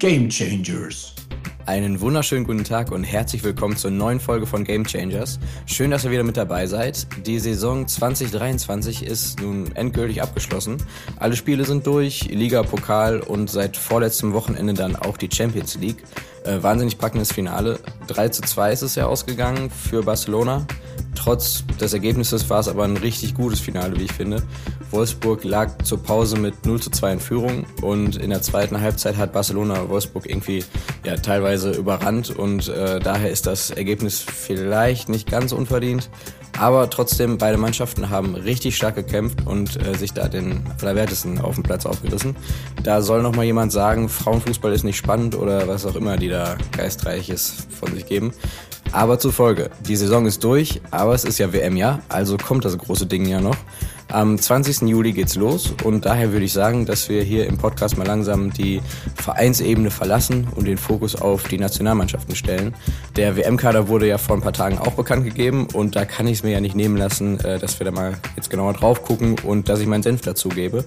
Game 0.00 0.30
Changers. 0.30 1.12
Einen 1.66 2.00
wunderschönen 2.00 2.46
guten 2.46 2.64
Tag 2.64 2.90
und 2.90 3.04
herzlich 3.04 3.44
willkommen 3.44 3.76
zur 3.76 3.90
neuen 3.90 4.18
Folge 4.18 4.46
von 4.46 4.64
Game 4.64 4.86
Changers. 4.86 5.38
Schön, 5.66 5.90
dass 5.90 6.06
ihr 6.06 6.10
wieder 6.10 6.24
mit 6.24 6.38
dabei 6.38 6.66
seid. 6.66 7.06
Die 7.26 7.38
Saison 7.38 7.86
2023 7.86 9.04
ist 9.04 9.42
nun 9.42 9.76
endgültig 9.76 10.22
abgeschlossen. 10.22 10.78
Alle 11.18 11.36
Spiele 11.36 11.66
sind 11.66 11.86
durch, 11.86 12.24
Liga, 12.30 12.62
Pokal 12.62 13.20
und 13.20 13.50
seit 13.50 13.76
vorletztem 13.76 14.32
Wochenende 14.32 14.72
dann 14.72 14.96
auch 14.96 15.18
die 15.18 15.28
Champions 15.30 15.74
League. 15.74 16.02
Äh, 16.44 16.62
wahnsinnig 16.62 16.96
packendes 16.96 17.30
Finale. 17.30 17.78
3 18.06 18.30
zu 18.30 18.40
2 18.40 18.72
ist 18.72 18.82
es 18.82 18.94
ja 18.94 19.04
ausgegangen 19.04 19.68
für 19.68 20.02
Barcelona. 20.02 20.66
Trotz 21.22 21.64
des 21.78 21.92
Ergebnisses 21.92 22.48
war 22.48 22.60
es 22.60 22.68
aber 22.68 22.84
ein 22.84 22.96
richtig 22.96 23.34
gutes 23.34 23.60
Finale, 23.60 23.98
wie 23.98 24.04
ich 24.04 24.12
finde. 24.12 24.42
Wolfsburg 24.90 25.44
lag 25.44 25.76
zur 25.84 26.02
Pause 26.02 26.38
mit 26.38 26.64
0 26.64 26.80
zu 26.80 26.90
2 26.90 27.12
in 27.12 27.20
Führung 27.20 27.66
und 27.82 28.16
in 28.16 28.30
der 28.30 28.40
zweiten 28.40 28.80
Halbzeit 28.80 29.18
hat 29.18 29.34
Barcelona 29.34 29.90
Wolfsburg 29.90 30.26
irgendwie 30.26 30.64
ja, 31.04 31.16
teilweise 31.16 31.72
überrannt 31.72 32.30
und 32.30 32.68
äh, 32.68 33.00
daher 33.00 33.30
ist 33.30 33.46
das 33.46 33.70
Ergebnis 33.70 34.20
vielleicht 34.20 35.10
nicht 35.10 35.30
ganz 35.30 35.52
unverdient. 35.52 36.08
Aber 36.58 36.88
trotzdem, 36.88 37.36
beide 37.36 37.58
Mannschaften 37.58 38.08
haben 38.08 38.34
richtig 38.34 38.76
stark 38.76 38.94
gekämpft 38.94 39.46
und 39.46 39.76
äh, 39.86 39.94
sich 39.96 40.12
da 40.12 40.26
den 40.26 40.62
Allerwertesten 40.80 41.38
auf 41.38 41.54
dem 41.54 41.64
Platz 41.64 41.84
aufgerissen. 41.86 42.34
Da 42.82 43.02
soll 43.02 43.22
noch 43.22 43.36
mal 43.36 43.44
jemand 43.44 43.72
sagen, 43.72 44.08
Frauenfußball 44.08 44.72
ist 44.72 44.84
nicht 44.84 44.96
spannend 44.96 45.36
oder 45.36 45.68
was 45.68 45.84
auch 45.84 45.96
immer 45.96 46.16
die 46.16 46.28
da 46.28 46.56
geistreiches 46.72 47.66
von 47.78 47.94
sich 47.94 48.06
geben. 48.06 48.32
Aber 48.92 49.18
zur 49.18 49.32
Folge, 49.32 49.70
die 49.86 49.94
Saison 49.94 50.26
ist 50.26 50.42
durch, 50.42 50.80
aber 50.90 51.14
es 51.14 51.24
ist 51.24 51.38
ja 51.38 51.52
WM-Jahr, 51.52 52.00
also 52.08 52.36
kommt 52.36 52.64
das 52.64 52.76
große 52.76 53.06
Ding 53.06 53.24
ja 53.26 53.40
noch. 53.40 53.56
Am 54.12 54.36
20. 54.36 54.88
Juli 54.88 55.12
geht's 55.12 55.36
los 55.36 55.72
und 55.84 56.04
daher 56.04 56.32
würde 56.32 56.44
ich 56.44 56.52
sagen, 56.52 56.84
dass 56.84 57.08
wir 57.08 57.22
hier 57.22 57.46
im 57.46 57.58
Podcast 57.58 57.96
mal 57.96 58.06
langsam 58.06 58.52
die 58.52 58.82
Vereinsebene 59.14 59.92
verlassen 59.92 60.48
und 60.56 60.66
den 60.66 60.78
Fokus 60.78 61.14
auf 61.14 61.44
die 61.44 61.58
Nationalmannschaften 61.58 62.34
stellen. 62.34 62.74
Der 63.14 63.36
WM-Kader 63.36 63.86
wurde 63.86 64.08
ja 64.08 64.18
vor 64.18 64.34
ein 64.34 64.42
paar 64.42 64.52
Tagen 64.52 64.78
auch 64.78 64.94
bekannt 64.94 65.24
gegeben 65.24 65.68
und 65.72 65.94
da 65.94 66.04
kann 66.04 66.26
ich 66.26 66.38
es 66.38 66.42
mir 66.42 66.50
ja 66.50 66.60
nicht 66.60 66.74
nehmen 66.74 66.96
lassen, 66.96 67.38
äh, 67.38 67.60
dass 67.60 67.78
wir 67.78 67.84
da 67.84 67.92
mal 67.92 68.14
jetzt 68.34 68.50
genauer 68.50 68.72
drauf 68.72 69.04
gucken 69.04 69.36
und 69.44 69.68
dass 69.68 69.78
ich 69.78 69.86
meinen 69.86 70.02
Senf 70.02 70.22
dazu 70.22 70.48
gebe. 70.48 70.84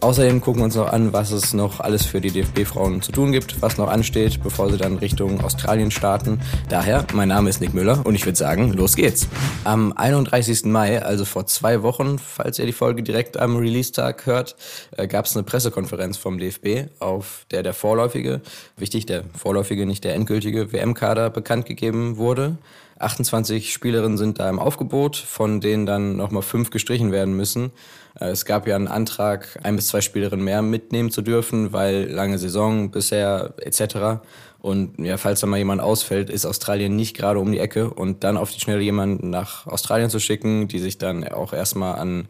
Außerdem 0.00 0.42
gucken 0.42 0.60
wir 0.60 0.66
uns 0.66 0.74
noch 0.74 0.92
an, 0.92 1.14
was 1.14 1.30
es 1.30 1.54
noch 1.54 1.80
alles 1.80 2.04
für 2.04 2.20
die 2.20 2.30
DFB-Frauen 2.30 3.00
zu 3.00 3.10
tun 3.10 3.32
gibt, 3.32 3.62
was 3.62 3.78
noch 3.78 3.88
ansteht, 3.88 4.42
bevor 4.42 4.70
sie 4.70 4.76
dann 4.76 4.98
Richtung 4.98 5.40
Australien 5.40 5.90
starten. 5.90 6.40
Daher, 6.68 7.06
mein 7.14 7.28
Name 7.28 7.48
ist 7.48 7.62
Nick 7.62 7.72
Müller 7.72 8.04
und 8.04 8.14
ich 8.14 8.26
würde 8.26 8.36
sagen, 8.36 8.74
los 8.74 8.96
geht's. 8.96 9.28
Am 9.64 9.94
31. 9.96 10.66
Mai, 10.66 11.02
also 11.02 11.24
vor 11.24 11.46
zwei 11.46 11.82
Wochen, 11.82 12.18
falls 12.18 12.58
ihr 12.58 12.65
die 12.66 12.72
Folge 12.72 13.02
direkt 13.02 13.38
am 13.38 13.56
Release-Tag 13.56 14.26
hört, 14.26 14.56
äh, 14.96 15.06
gab 15.06 15.26
es 15.26 15.36
eine 15.36 15.44
Pressekonferenz 15.44 16.16
vom 16.16 16.38
DFB, 16.38 16.90
auf 16.98 17.46
der 17.50 17.62
der 17.62 17.74
vorläufige, 17.74 18.40
wichtig, 18.76 19.06
der 19.06 19.24
vorläufige, 19.36 19.86
nicht 19.86 20.04
der 20.04 20.14
endgültige 20.14 20.72
WM-Kader 20.72 21.30
bekannt 21.30 21.66
gegeben 21.66 22.16
wurde. 22.16 22.58
28 22.98 23.72
Spielerinnen 23.72 24.16
sind 24.16 24.38
da 24.38 24.48
im 24.48 24.58
Aufgebot, 24.58 25.16
von 25.16 25.60
denen 25.60 25.86
dann 25.86 26.16
nochmal 26.16 26.42
fünf 26.42 26.70
gestrichen 26.70 27.12
werden 27.12 27.36
müssen. 27.36 27.72
Äh, 28.18 28.26
es 28.28 28.44
gab 28.44 28.66
ja 28.66 28.76
einen 28.76 28.88
Antrag, 28.88 29.58
ein 29.62 29.76
bis 29.76 29.88
zwei 29.88 30.00
Spielerinnen 30.00 30.44
mehr 30.44 30.62
mitnehmen 30.62 31.10
zu 31.10 31.22
dürfen, 31.22 31.72
weil 31.72 32.10
lange 32.10 32.38
Saison 32.38 32.90
bisher 32.90 33.54
etc. 33.58 34.22
Und 34.66 34.98
ja, 34.98 35.16
falls 35.16 35.38
da 35.38 35.46
mal 35.46 35.58
jemand 35.58 35.80
ausfällt, 35.80 36.28
ist 36.28 36.44
Australien 36.44 36.96
nicht 36.96 37.16
gerade 37.16 37.38
um 37.38 37.52
die 37.52 37.60
Ecke. 37.60 37.88
Und 37.88 38.24
dann 38.24 38.36
auf 38.36 38.50
die 38.50 38.58
Schnelle 38.58 38.80
jemanden 38.80 39.30
nach 39.30 39.64
Australien 39.68 40.10
zu 40.10 40.18
schicken, 40.18 40.66
die 40.66 40.80
sich 40.80 40.98
dann 40.98 41.22
auch 41.28 41.52
erstmal 41.52 42.00
an 42.00 42.26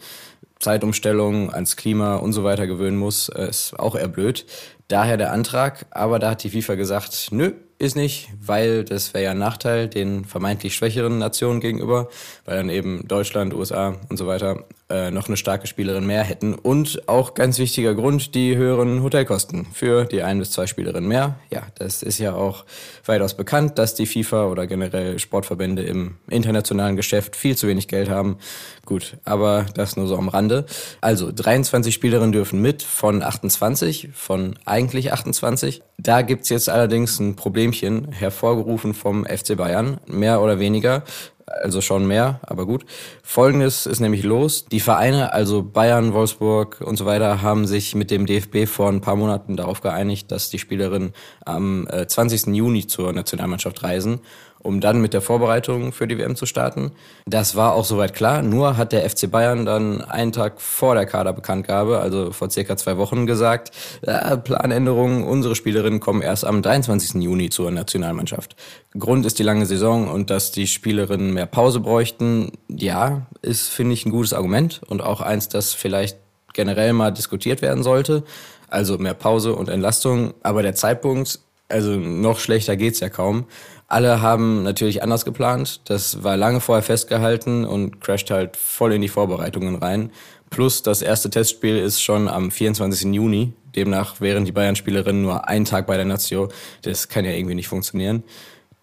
Zeitumstellung, 0.59 1.51
ans 1.51 1.77
Klima 1.77 2.17
und 2.17 2.35
so 2.35 2.45
weiter 2.45 2.67
gewöhnen 2.67 2.99
muss, 2.99 3.31
äh, 3.31 3.49
ist 3.49 3.79
auch 3.79 3.95
eher 3.95 4.09
blöd. 4.09 4.45
Daher 4.89 5.17
der 5.17 5.33
Antrag, 5.33 5.87
aber 5.91 6.19
da 6.19 6.33
hat 6.33 6.45
die 6.45 6.51
FIFA 6.51 6.75
gesagt, 6.75 7.29
nö, 7.31 7.53
ist 7.79 7.97
nicht, 7.97 8.29
weil 8.39 8.85
das 8.85 9.15
wäre 9.15 9.25
ja 9.25 9.31
ein 9.31 9.39
Nachteil 9.39 9.89
den 9.89 10.27
vermeintlich 10.27 10.75
schwächeren 10.75 11.17
Nationen 11.17 11.61
gegenüber, 11.61 12.11
weil 12.45 12.59
dann 12.59 12.69
eben 12.69 13.09
Deutschland, 13.09 13.55
USA 13.55 13.97
und 14.11 14.19
so 14.19 14.27
weiter 14.27 14.67
äh, 14.89 15.11
noch 15.11 15.27
eine 15.27 15.37
starke 15.37 15.67
Spielerin 15.67 16.07
mehr 16.07 16.23
hätten. 16.23 16.55
Und 16.55 17.09
auch 17.09 17.35
ganz 17.35 17.59
wichtiger 17.59 17.95
Grund, 17.95 18.35
die 18.35 18.57
höheren 18.57 19.03
Hotelkosten 19.03 19.67
für 19.73 20.05
die 20.05 20.23
ein 20.23 20.39
bis 20.39 20.53
zwei 20.53 20.67
Spielerinnen 20.67 21.09
mehr. 21.09 21.41
Ja, 21.51 21.63
das 21.75 22.05
ist 22.05 22.19
ja 22.19 22.35
auch 22.35 22.65
weitaus 23.05 23.35
bekannt, 23.35 23.79
dass 23.79 23.95
die 23.95 24.07
FIFA 24.07 24.47
oder 24.47 24.67
generell 24.67 25.19
Sportverbände 25.19 25.83
im 25.83 26.17
internationalen 26.29 26.95
Geschäft 26.95 27.35
viel 27.35 27.57
zu 27.57 27.67
wenig 27.67 27.89
Geld 27.89 28.09
haben. 28.09 28.39
Gut, 28.85 29.17
aber 29.25 29.67
das 29.75 29.97
nur 29.97 30.07
so 30.07 30.17
am 30.17 30.29
Rande. 30.29 30.67
Also 31.01 31.33
23 31.33 31.93
Spielerinnen 31.93 32.33
dürfen 32.33 32.63
mit 32.63 32.85
von 32.85 33.23
28, 33.23 34.11
von 34.15 34.57
eigentlich 34.65 35.13
28. 35.13 35.83
Da 35.99 36.23
gibt's 36.23 36.49
jetzt 36.49 36.69
allerdings 36.69 37.19
ein 37.19 37.35
Problemchen, 37.35 38.13
hervorgerufen 38.13 38.95
vom 38.95 39.25
FC 39.25 39.57
Bayern, 39.57 39.99
mehr 40.07 40.41
oder 40.41 40.61
weniger 40.61 41.03
also 41.47 41.81
schon 41.81 42.07
mehr, 42.07 42.41
aber 42.43 42.67
gut. 42.67 42.85
Folgendes 43.23 43.87
ist 43.87 44.01
nämlich 44.01 44.25
los. 44.25 44.67
Die 44.67 44.81
Vereine, 44.81 45.33
also 45.33 45.63
Bayern, 45.63 46.13
Wolfsburg 46.13 46.81
und 46.81 46.97
so 46.97 47.07
weiter, 47.07 47.43
haben 47.43 47.67
sich 47.67 47.95
mit 47.95 48.11
dem 48.11 48.27
DFB 48.27 48.67
vor 48.67 48.89
ein 48.89 49.01
paar 49.01 49.17
Monaten 49.17 49.57
darauf 49.57 49.81
geeinigt, 49.81 50.33
dass 50.33 50.51
die 50.51 50.59
Spielerinnen 50.59 51.13
am 51.45 51.89
20. 51.89 52.49
Äh, 52.49 52.51
Juni 52.51 52.87
zur 52.87 53.13
Nationalmannschaft 53.13 53.83
reisen 53.83 54.21
um 54.67 54.81
dann 54.81 55.01
mit 55.01 55.15
der 55.15 55.23
Vorbereitung 55.23 55.93
für 55.93 56.07
die 56.07 56.19
WM 56.19 56.37
zu 56.37 56.45
starten. 56.45 56.93
Das 57.25 57.57
war 57.57 57.75
auch 57.75 57.85
soweit 57.85 58.15
klar, 58.15 58.43
nur 58.43 58.77
hat 58.77 58.93
der 58.93 59.09
FC 59.09 59.31
Bayern 59.31 59.65
dann 59.65 60.03
einen 60.03 60.33
Tag 60.33 60.61
vor 60.61 60.95
der 60.95 61.07
Kaderbekanntgabe, 61.07 61.99
also 61.99 62.33
vor 62.33 62.51
circa 62.51 62.77
zwei 62.77 62.99
Wochen, 62.99 63.27
gesagt, 63.27 63.71
äh, 64.03 64.37
Planänderungen, 64.37 65.25
unsere 65.25 65.55
Spielerinnen 65.55 66.01
kommen 66.01 66.23
erst 66.23 66.45
am 66.45 66.63
23. 66.63 67.23
Juni 67.23 67.51
zur 67.51 67.71
Nationalmannschaft. 67.71 68.57
Grund 68.99 69.25
ist 69.25 69.39
die 69.39 69.43
lange 69.43 69.67
Saison 69.67 70.09
und 70.09 70.31
dass 70.31 70.53
die 70.53 70.67
Spielerinnen 70.67 71.33
mehr 71.33 71.47
Pause 71.47 71.81
bräuchten. 71.81 72.53
Ja, 72.69 73.27
ist, 73.43 73.69
finde 73.69 73.95
ich, 73.95 74.05
ein 74.05 74.11
gutes 74.11 74.33
Argument 74.33 74.81
und 74.89 75.03
auch 75.03 75.21
eins, 75.21 75.49
das 75.49 75.75
vielleicht 75.75 76.19
generell 76.53 76.93
mal 76.93 77.13
diskutiert 77.13 77.63
werden 77.63 77.83
sollte. 77.85 78.25
Also 78.69 78.99
mehr 78.99 79.15
Pause 79.15 79.55
und 79.55 79.69
Entlastung. 79.69 80.35
Aber 80.43 80.63
der 80.63 80.75
Zeitpunkt, 80.75 81.39
also 81.69 81.93
noch 81.93 82.39
schlechter 82.41 82.77
geht's 82.77 83.01
ja 83.01 83.09
kaum. 83.09 83.47
Alle 83.89 84.21
haben 84.21 84.65
natürlich 84.65 85.03
anders 85.03 85.25
geplant. 85.25 85.81
Das 85.85 86.25
war 86.25 86.37
lange 86.37 86.61
vorher 86.61 86.83
festgehalten 86.83 87.65
und 87.65 88.01
crasht 88.01 88.31
halt 88.31 88.57
voll 88.57 88.93
in 88.93 89.01
die 89.01 89.09
Vorbereitungen 89.09 89.77
rein. 89.77 90.11
Plus 90.51 90.83
das 90.83 91.03
erste 91.03 91.31
Testspiel 91.31 91.77
ist 91.77 92.01
schon 92.01 92.29
am 92.29 92.51
24. 92.51 93.13
Juni. 93.15 93.53
Demnach 93.77 94.21
wären 94.21 94.45
die 94.45 94.53
Bayern-Spielerinnen 94.53 95.23
nur 95.23 95.49
einen 95.49 95.67
Tag 95.67 95.87
bei 95.87 95.97
der 95.97 96.07
Nazio. 96.07 96.49
Das 96.83 97.09
kann 97.09 97.25
ja 97.25 97.33
irgendwie 97.33 97.55
nicht 97.55 97.69
funktionieren. 97.69 98.25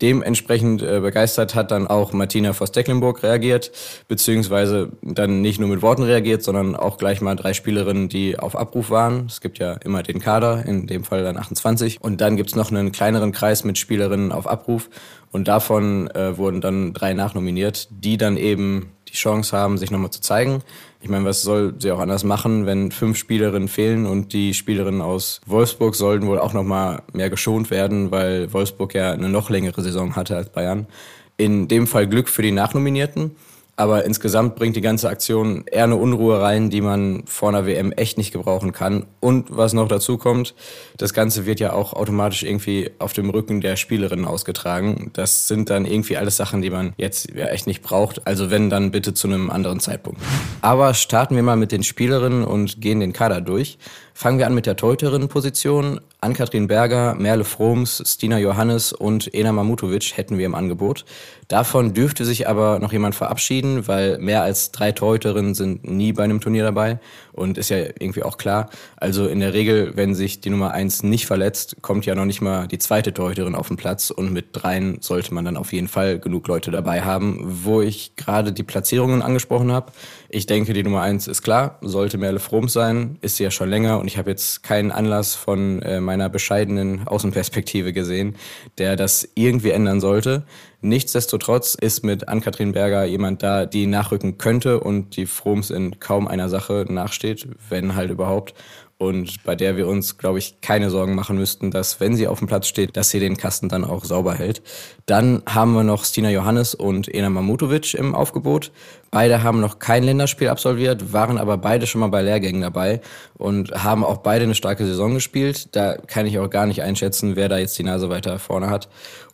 Dementsprechend 0.03 0.83
äh, 0.83 0.99
begeistert 0.99 1.55
hat 1.55 1.71
dann 1.71 1.87
auch 1.87 2.11
Martina 2.11 2.51
Voss-Decklenburg 2.51 3.23
reagiert, 3.23 3.71
beziehungsweise 4.09 4.91
dann 5.01 5.39
nicht 5.41 5.61
nur 5.61 5.69
mit 5.69 5.81
Worten 5.81 6.03
reagiert, 6.03 6.43
sondern 6.43 6.75
auch 6.75 6.97
gleich 6.97 7.21
mal 7.21 7.37
drei 7.37 7.53
Spielerinnen, 7.53 8.09
die 8.09 8.37
auf 8.37 8.57
Abruf 8.57 8.89
waren. 8.89 9.27
Es 9.27 9.39
gibt 9.39 9.59
ja 9.59 9.75
immer 9.75 10.03
den 10.03 10.19
Kader, 10.19 10.65
in 10.65 10.87
dem 10.87 11.05
Fall 11.05 11.23
dann 11.23 11.37
28. 11.37 12.01
Und 12.01 12.19
dann 12.19 12.35
gibt's 12.35 12.53
noch 12.53 12.69
einen 12.69 12.91
kleineren 12.91 13.31
Kreis 13.31 13.63
mit 13.63 13.77
Spielerinnen 13.77 14.33
auf 14.33 14.45
Abruf. 14.45 14.89
Und 15.31 15.47
davon 15.47 16.11
äh, 16.11 16.37
wurden 16.37 16.59
dann 16.59 16.93
drei 16.93 17.13
nachnominiert, 17.13 17.87
die 17.89 18.17
dann 18.17 18.35
eben 18.35 18.91
die 19.07 19.13
Chance 19.13 19.55
haben, 19.55 19.77
sich 19.77 19.89
nochmal 19.89 20.11
zu 20.11 20.19
zeigen. 20.19 20.63
Ich 21.03 21.09
meine, 21.09 21.25
was 21.25 21.41
soll 21.41 21.73
sie 21.79 21.91
auch 21.91 21.99
anders 21.99 22.23
machen, 22.23 22.65
wenn 22.65 22.89
fünf 22.89 23.17
Spielerinnen 23.17 23.67
fehlen 23.67 24.05
und 24.05 24.31
die 24.31 24.53
Spielerinnen 24.53 25.01
aus 25.01 25.41
Wolfsburg 25.45 25.95
sollten 25.95 26.27
wohl 26.27 26.39
auch 26.39 26.53
noch 26.53 26.63
mal 26.63 27.01
mehr 27.11 27.29
geschont 27.29 27.71
werden, 27.71 28.09
weil 28.09 28.53
Wolfsburg 28.53 28.93
ja 28.93 29.11
eine 29.11 29.27
noch 29.27 29.49
längere 29.49 29.81
Saison 29.81 30.15
hatte 30.15 30.37
als 30.37 30.49
Bayern. 30.49 30.87
In 31.35 31.67
dem 31.67 31.87
Fall 31.87 32.07
Glück 32.07 32.29
für 32.29 32.41
die 32.41 32.53
Nachnominierten. 32.53 33.31
Aber 33.75 34.05
insgesamt 34.05 34.55
bringt 34.55 34.75
die 34.75 34.81
ganze 34.81 35.09
Aktion 35.09 35.63
eher 35.65 35.85
eine 35.85 35.95
Unruhe 35.95 36.39
rein, 36.39 36.69
die 36.69 36.81
man 36.81 37.23
vor 37.25 37.49
einer 37.49 37.65
WM 37.65 37.91
echt 37.91 38.19
nicht 38.19 38.31
gebrauchen 38.31 38.71
kann. 38.71 39.07
Und 39.19 39.47
was 39.49 39.73
noch 39.73 39.87
dazu 39.87 40.19
kommt, 40.19 40.53
das 40.97 41.13
Ganze 41.13 41.47
wird 41.47 41.59
ja 41.59 41.73
auch 41.73 41.93
automatisch 41.93 42.43
irgendwie 42.43 42.91
auf 42.99 43.13
dem 43.13 43.31
Rücken 43.31 43.61
der 43.61 43.75
Spielerinnen 43.75 44.25
ausgetragen. 44.25 45.09
Das 45.13 45.47
sind 45.47 45.71
dann 45.71 45.85
irgendwie 45.85 46.17
alles 46.17 46.37
Sachen, 46.37 46.61
die 46.61 46.69
man 46.69 46.93
jetzt 46.97 47.33
ja 47.33 47.47
echt 47.47 47.65
nicht 47.65 47.81
braucht. 47.81 48.27
Also 48.27 48.51
wenn, 48.51 48.69
dann 48.69 48.91
bitte 48.91 49.15
zu 49.15 49.27
einem 49.27 49.49
anderen 49.49 49.79
Zeitpunkt. 49.79 50.21
Aber 50.61 50.93
starten 50.93 51.35
wir 51.35 51.43
mal 51.43 51.57
mit 51.57 51.71
den 51.71 51.81
Spielerinnen 51.81 52.43
und 52.43 52.79
gehen 52.79 52.99
den 52.99 53.11
Kader 53.11 53.41
durch. 53.41 53.79
Fangen 54.13 54.37
wir 54.37 54.45
an 54.45 54.53
mit 54.53 54.67
der 54.67 54.75
Torhüterinnenposition. 54.75 55.99
Ann-Kathrin 56.23 56.67
Berger, 56.67 57.15
Merle 57.15 57.43
Froms, 57.43 58.01
Stina 58.05 58.39
Johannes 58.39 58.93
und 58.93 59.33
Ena 59.33 59.51
Mamutovic 59.51 60.15
hätten 60.15 60.37
wir 60.37 60.45
im 60.45 60.55
Angebot. 60.55 61.03
Davon 61.49 61.93
dürfte 61.93 62.23
sich 62.23 62.47
aber 62.47 62.79
noch 62.79 62.93
jemand 62.93 63.13
verabschieden, 63.13 63.87
weil 63.87 64.17
mehr 64.17 64.41
als 64.41 64.71
drei 64.71 64.91
Torhüterinnen 64.91 65.53
sind 65.53 65.87
nie 65.87 66.13
bei 66.13 66.23
einem 66.23 66.39
Turnier 66.39 66.63
dabei 66.63 66.99
und 67.33 67.57
ist 67.57 67.69
ja 67.69 67.77
irgendwie 67.77 68.23
auch 68.23 68.37
klar. 68.37 68.69
Also 68.95 69.27
in 69.27 69.39
der 69.39 69.53
Regel, 69.53 69.91
wenn 69.95 70.15
sich 70.15 70.39
die 70.39 70.49
Nummer 70.49 70.71
eins 70.71 71.03
nicht 71.03 71.25
verletzt, 71.25 71.77
kommt 71.81 72.05
ja 72.05 72.15
noch 72.15 72.25
nicht 72.25 72.41
mal 72.41 72.67
die 72.67 72.79
zweite 72.79 73.13
Torhüterin 73.13 73.55
auf 73.55 73.67
den 73.67 73.77
Platz 73.77 74.09
und 74.09 74.31
mit 74.31 74.47
dreien 74.53 74.97
sollte 75.01 75.33
man 75.33 75.43
dann 75.45 75.57
auf 75.57 75.73
jeden 75.73 75.89
Fall 75.89 76.19
genug 76.19 76.47
Leute 76.47 76.71
dabei 76.71 77.01
haben. 77.01 77.41
Wo 77.43 77.81
ich 77.81 78.15
gerade 78.15 78.53
die 78.53 78.63
Platzierungen 78.63 79.21
angesprochen 79.21 79.71
habe, 79.71 79.91
ich 80.33 80.47
denke, 80.47 80.73
die 80.73 80.81
Nummer 80.81 81.01
eins 81.01 81.27
ist 81.27 81.43
klar, 81.43 81.77
sollte 81.81 82.17
Merle 82.17 82.39
Froms 82.39 82.73
sein, 82.73 83.19
ist 83.21 83.37
sie 83.37 83.43
ja 83.43 83.51
schon 83.51 83.69
länger 83.69 83.99
und 83.99 84.07
ich 84.07 84.17
habe 84.17 84.31
jetzt 84.31 84.63
keinen 84.63 84.91
Anlass 84.91 85.35
von 85.35 85.81
äh, 85.83 86.01
meiner 86.01 86.27
bescheidenen 86.27 87.07
Außenperspektive 87.07 87.93
gesehen, 87.93 88.35
der 88.79 88.95
das 88.95 89.29
irgendwie 89.35 89.69
ändern 89.69 90.01
sollte. 90.01 90.43
Nichtsdestotrotz 90.83 91.75
ist 91.75 92.03
mit 92.03 92.27
Ann-Kathrin 92.27 92.73
Berger 92.73 93.05
jemand 93.05 93.41
da, 93.41 93.65
die 93.65 93.87
nachrücken 93.87 94.37
könnte 94.37 94.81
und 94.81 95.15
die 95.15 95.25
Froms 95.25 95.69
in 95.69 95.99
kaum 96.01 96.27
einer 96.27 96.49
Sache 96.49 96.85
nachsteht, 96.89 97.47
wenn 97.69 97.95
halt 97.95 98.11
überhaupt 98.11 98.53
und 98.97 99.43
bei 99.43 99.55
der 99.55 99.75
wir 99.75 99.87
uns, 99.87 100.17
glaube 100.17 100.39
ich, 100.39 100.61
keine 100.61 100.89
Sorgen 100.89 101.15
machen 101.15 101.37
müssten, 101.37 101.71
dass, 101.71 101.99
wenn 101.99 102.15
sie 102.15 102.27
auf 102.27 102.39
dem 102.39 102.47
Platz 102.47 102.67
steht, 102.67 102.95
dass 102.95 103.09
sie 103.09 103.19
den 103.19 103.37
Kasten 103.37 103.67
dann 103.67 103.83
auch 103.83 104.05
sauber 104.05 104.33
hält. 104.33 104.61
Dann 105.05 105.41
haben 105.45 105.73
wir 105.73 105.83
noch 105.83 106.05
Stina 106.05 106.29
Johannes 106.29 106.75
und 106.75 107.13
Ena 107.13 107.29
Mamutovic 107.29 107.93
im 107.95 108.15
Aufgebot. 108.15 108.71
Beide 109.11 109.43
haben 109.43 109.59
noch 109.59 109.79
kein 109.79 110.03
Länderspiel 110.03 110.47
absolviert, 110.47 111.11
waren 111.11 111.37
aber 111.37 111.57
beide 111.57 111.85
schon 111.85 112.01
mal 112.01 112.07
bei 112.07 112.21
Lehrgängen 112.21 112.61
dabei 112.61 113.01
und 113.37 113.71
haben 113.71 114.03
auch 114.03 114.17
beide 114.17 114.45
eine 114.45 114.55
starke 114.55 114.85
Saison 114.85 115.13
gespielt. 115.13 115.75
Da 115.75 115.95
kann 115.95 116.25
ich 116.25 116.39
auch 116.39 116.49
gar 116.49 116.65
nicht 116.65 116.81
einschätzen, 116.81 117.35
wer 117.35 117.49
da 117.49 117.57
jetzt 117.57 117.77
die 117.77 117.83
Nase 117.83 118.09
weiter 118.09 118.39
vorne 118.39 118.69
hat 118.69 118.89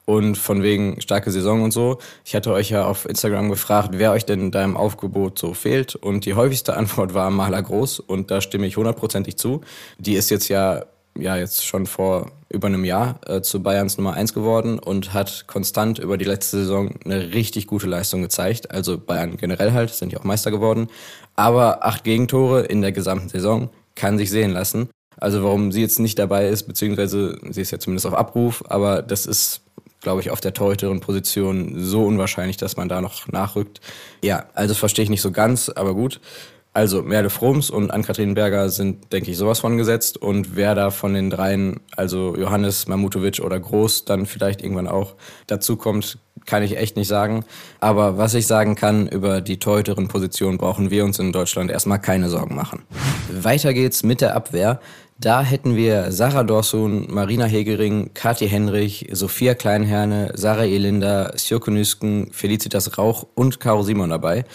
und 0.10 0.40
von 0.40 0.64
wegen 0.64 1.00
starke 1.02 1.30
Saison 1.30 1.62
und 1.62 1.72
so. 1.72 2.00
Ich 2.26 2.34
hatte 2.34 2.52
euch 2.52 2.72
ja 2.72 2.88
auf 2.88 3.08
Instagram 3.08 3.50
gefragt, 3.50 3.92
wer 3.94 4.12
euch 4.12 4.26
denn 4.26 4.40
in 4.42 4.52
deinem 4.52 4.76
Aufgebot 4.76 5.38
so 5.38 5.54
fehlt 5.54 5.96
und 5.96 6.26
die 6.26 6.34
häufigste 6.34 6.76
Antwort 6.76 7.14
war 7.14 7.30
Mahler 7.30 7.62
Groß 7.62 8.00
und 8.00 8.32
da 8.32 8.42
stimme 8.42 8.66
ich 8.66 8.76
hundertprozentig 8.76 9.38
zu. 9.38 9.62
Die 10.00 10.14
ist 10.14 10.32
jetzt 10.32 10.48
ja 10.48 10.86
ja 11.16 11.38
jetzt 11.38 11.64
schon 11.64 11.86
vor 11.86 12.32
über 12.50 12.68
einem 12.68 12.86
Jahr 12.86 13.20
äh, 13.28 13.42
zu 13.42 13.62
Bayerns 13.62 13.98
Nummer 13.98 14.14
eins 14.14 14.34
geworden 14.34 14.80
und 14.80 15.14
hat 15.14 15.46
konstant 15.46 16.00
über 16.00 16.18
die 16.18 16.26
letzte 16.26 16.58
Saison 16.58 16.96
eine 17.06 17.34
richtig 17.34 17.68
gute 17.68 17.86
Leistung 17.86 18.24
gezeigt. 18.24 18.72
Also 18.72 18.98
Bayern 18.98 19.38
generell 19.38 19.74
halt, 19.74 19.92
sind 19.92 20.12
ja 20.12 20.20
auch 20.20 20.24
Meister 20.24 20.50
geworden. 20.50 20.88
Aber 21.36 21.86
acht 21.86 22.04
Gegentore 22.04 22.62
in 22.62 22.82
der 22.82 22.94
gesamten 22.94 23.30
Saison 23.30 23.70
kann 23.96 24.18
sich 24.18 24.32
sehen 24.32 24.52
lassen. 24.52 24.90
Also 25.20 25.44
warum 25.44 25.72
sie 25.72 25.82
jetzt 25.82 26.00
nicht 26.00 26.18
dabei 26.18 26.48
ist, 26.48 26.64
beziehungsweise 26.64 27.38
sie 27.50 27.62
ist 27.62 27.72
ja 27.72 27.80
zumindest 27.80 28.08
auf 28.08 28.14
Abruf, 28.14 28.64
aber 28.70 29.02
das 29.02 29.26
ist 29.26 29.62
glaube 30.02 30.22
ich, 30.22 30.32
auf 30.32 30.42
der 30.42 30.54
torhüteren 30.54 31.00
Position 31.00 31.74
so 31.78 32.04
unwahrscheinlich, 32.06 32.58
dass 32.58 32.78
man 32.78 32.90
da 32.90 33.02
noch 33.02 33.28
nachrückt. 33.28 33.82
Ja, 34.24 34.46
also 34.54 34.74
verstehe 34.74 35.04
ich 35.04 35.10
nicht 35.10 35.22
so 35.22 35.32
ganz, 35.32 35.70
aber 35.70 35.94
gut. 35.94 36.20
Also 36.72 37.02
Merle 37.02 37.32
Froms 37.32 37.72
und 37.72 37.90
Ann-Kathrin 37.90 38.36
Berger 38.36 38.70
sind, 38.70 39.12
denke 39.12 39.32
ich, 39.32 39.38
sowas 39.38 39.60
von 39.60 39.78
gesetzt. 39.78 40.18
Und 40.18 40.56
wer 40.56 40.76
da 40.76 40.92
von 40.92 41.16
den 41.16 41.32
dreien, 41.32 41.80
also 41.96 42.36
Johannes, 42.38 42.88
Mamutovic 42.88 43.40
oder 43.40 43.60
Groß, 43.60 44.06
dann 44.06 44.28
vielleicht 44.28 44.62
irgendwann 44.62 44.88
auch 44.88 45.16
dazu 45.48 45.78
kommt, 45.78 46.20
kann 46.46 46.62
ich 46.62 46.78
echt 46.78 46.96
nicht 46.96 47.08
sagen. 47.08 47.44
Aber 47.80 48.18
was 48.18 48.36
ich 48.36 48.46
sagen 48.46 48.76
kann, 48.76 49.08
über 49.08 49.42
die 49.42 49.58
torhüteren 49.58 50.08
Position 50.08 50.58
brauchen 50.58 50.92
wir 50.92 51.06
uns 51.06 51.18
in 51.18 51.32
Deutschland 51.32 51.72
erstmal 51.72 52.00
keine 52.00 52.30
Sorgen 52.30 52.56
machen. 52.56 52.84
Weiter 53.32 53.74
geht's 53.74 54.04
mit 54.04 54.22
der 54.22 54.36
Abwehr. 54.36 54.80
Da 55.22 55.44
hätten 55.44 55.76
wir 55.76 56.14
Sarah 56.14 56.46
Dorsun, 56.46 57.08
Marina 57.10 57.44
Hegering, 57.44 58.12
Kathi 58.14 58.48
Henrich, 58.48 59.10
Sophia 59.12 59.54
Kleinherne, 59.54 60.32
Sarah 60.36 60.64
Elinda, 60.64 61.34
Sjöko 61.36 61.72
Nüsken, 61.72 62.32
Felicitas 62.32 62.98
Rauch 62.98 63.28
und 63.36 63.60
Caro 63.60 63.84
Simon 63.84 64.12
dabei. 64.12 64.46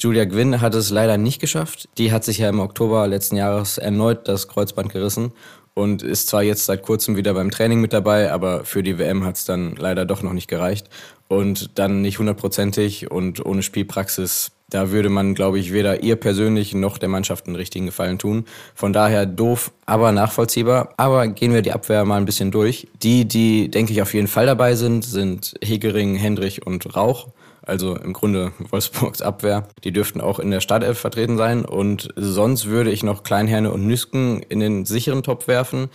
Julia 0.00 0.24
Gwynn 0.24 0.60
hat 0.60 0.74
es 0.74 0.90
leider 0.90 1.16
nicht 1.16 1.40
geschafft. 1.40 1.88
Die 1.96 2.10
hat 2.10 2.24
sich 2.24 2.38
ja 2.38 2.48
im 2.48 2.58
Oktober 2.58 3.06
letzten 3.06 3.36
Jahres 3.36 3.78
erneut 3.78 4.26
das 4.26 4.48
Kreuzband 4.48 4.92
gerissen 4.92 5.30
und 5.74 6.02
ist 6.02 6.26
zwar 6.26 6.42
jetzt 6.42 6.66
seit 6.66 6.82
kurzem 6.82 7.14
wieder 7.14 7.32
beim 7.34 7.52
Training 7.52 7.80
mit 7.80 7.92
dabei, 7.92 8.32
aber 8.32 8.64
für 8.64 8.82
die 8.82 8.98
WM 8.98 9.24
hat 9.24 9.36
es 9.36 9.44
dann 9.44 9.76
leider 9.76 10.06
doch 10.06 10.24
noch 10.24 10.32
nicht 10.32 10.48
gereicht. 10.48 10.88
Und 11.28 11.78
dann 11.78 12.02
nicht 12.02 12.18
hundertprozentig 12.18 13.12
und 13.12 13.46
ohne 13.46 13.62
Spielpraxis 13.62 14.50
da 14.70 14.90
würde 14.90 15.08
man, 15.08 15.34
glaube 15.34 15.58
ich, 15.58 15.72
weder 15.72 16.02
ihr 16.02 16.16
persönlich 16.16 16.74
noch 16.74 16.96
der 16.96 17.08
Mannschaft 17.08 17.46
einen 17.46 17.56
richtigen 17.56 17.86
Gefallen 17.86 18.18
tun. 18.18 18.44
Von 18.74 18.92
daher 18.92 19.26
doof, 19.26 19.72
aber 19.84 20.12
nachvollziehbar. 20.12 20.94
Aber 20.96 21.26
gehen 21.28 21.52
wir 21.52 21.62
die 21.62 21.72
Abwehr 21.72 22.04
mal 22.04 22.16
ein 22.16 22.24
bisschen 22.24 22.50
durch. 22.50 22.88
Die, 23.02 23.26
die, 23.26 23.70
denke 23.70 23.92
ich, 23.92 24.00
auf 24.00 24.14
jeden 24.14 24.28
Fall 24.28 24.46
dabei 24.46 24.76
sind, 24.76 25.04
sind 25.04 25.54
Hegering, 25.62 26.14
Hendrich 26.14 26.66
und 26.66 26.96
Rauch. 26.96 27.28
Also 27.62 27.96
im 27.96 28.12
Grunde 28.12 28.52
Wolfsburgs 28.70 29.20
Abwehr. 29.20 29.68
Die 29.84 29.92
dürften 29.92 30.20
auch 30.20 30.38
in 30.38 30.50
der 30.50 30.60
Startelf 30.60 30.98
vertreten 30.98 31.36
sein. 31.36 31.64
Und 31.64 32.08
sonst 32.16 32.66
würde 32.66 32.90
ich 32.90 33.02
noch 33.02 33.22
Kleinherne 33.22 33.72
und 33.72 33.86
Nüsken 33.86 34.42
in 34.48 34.60
den 34.60 34.86
sicheren 34.86 35.22
Top 35.22 35.48
werfen. 35.48 35.88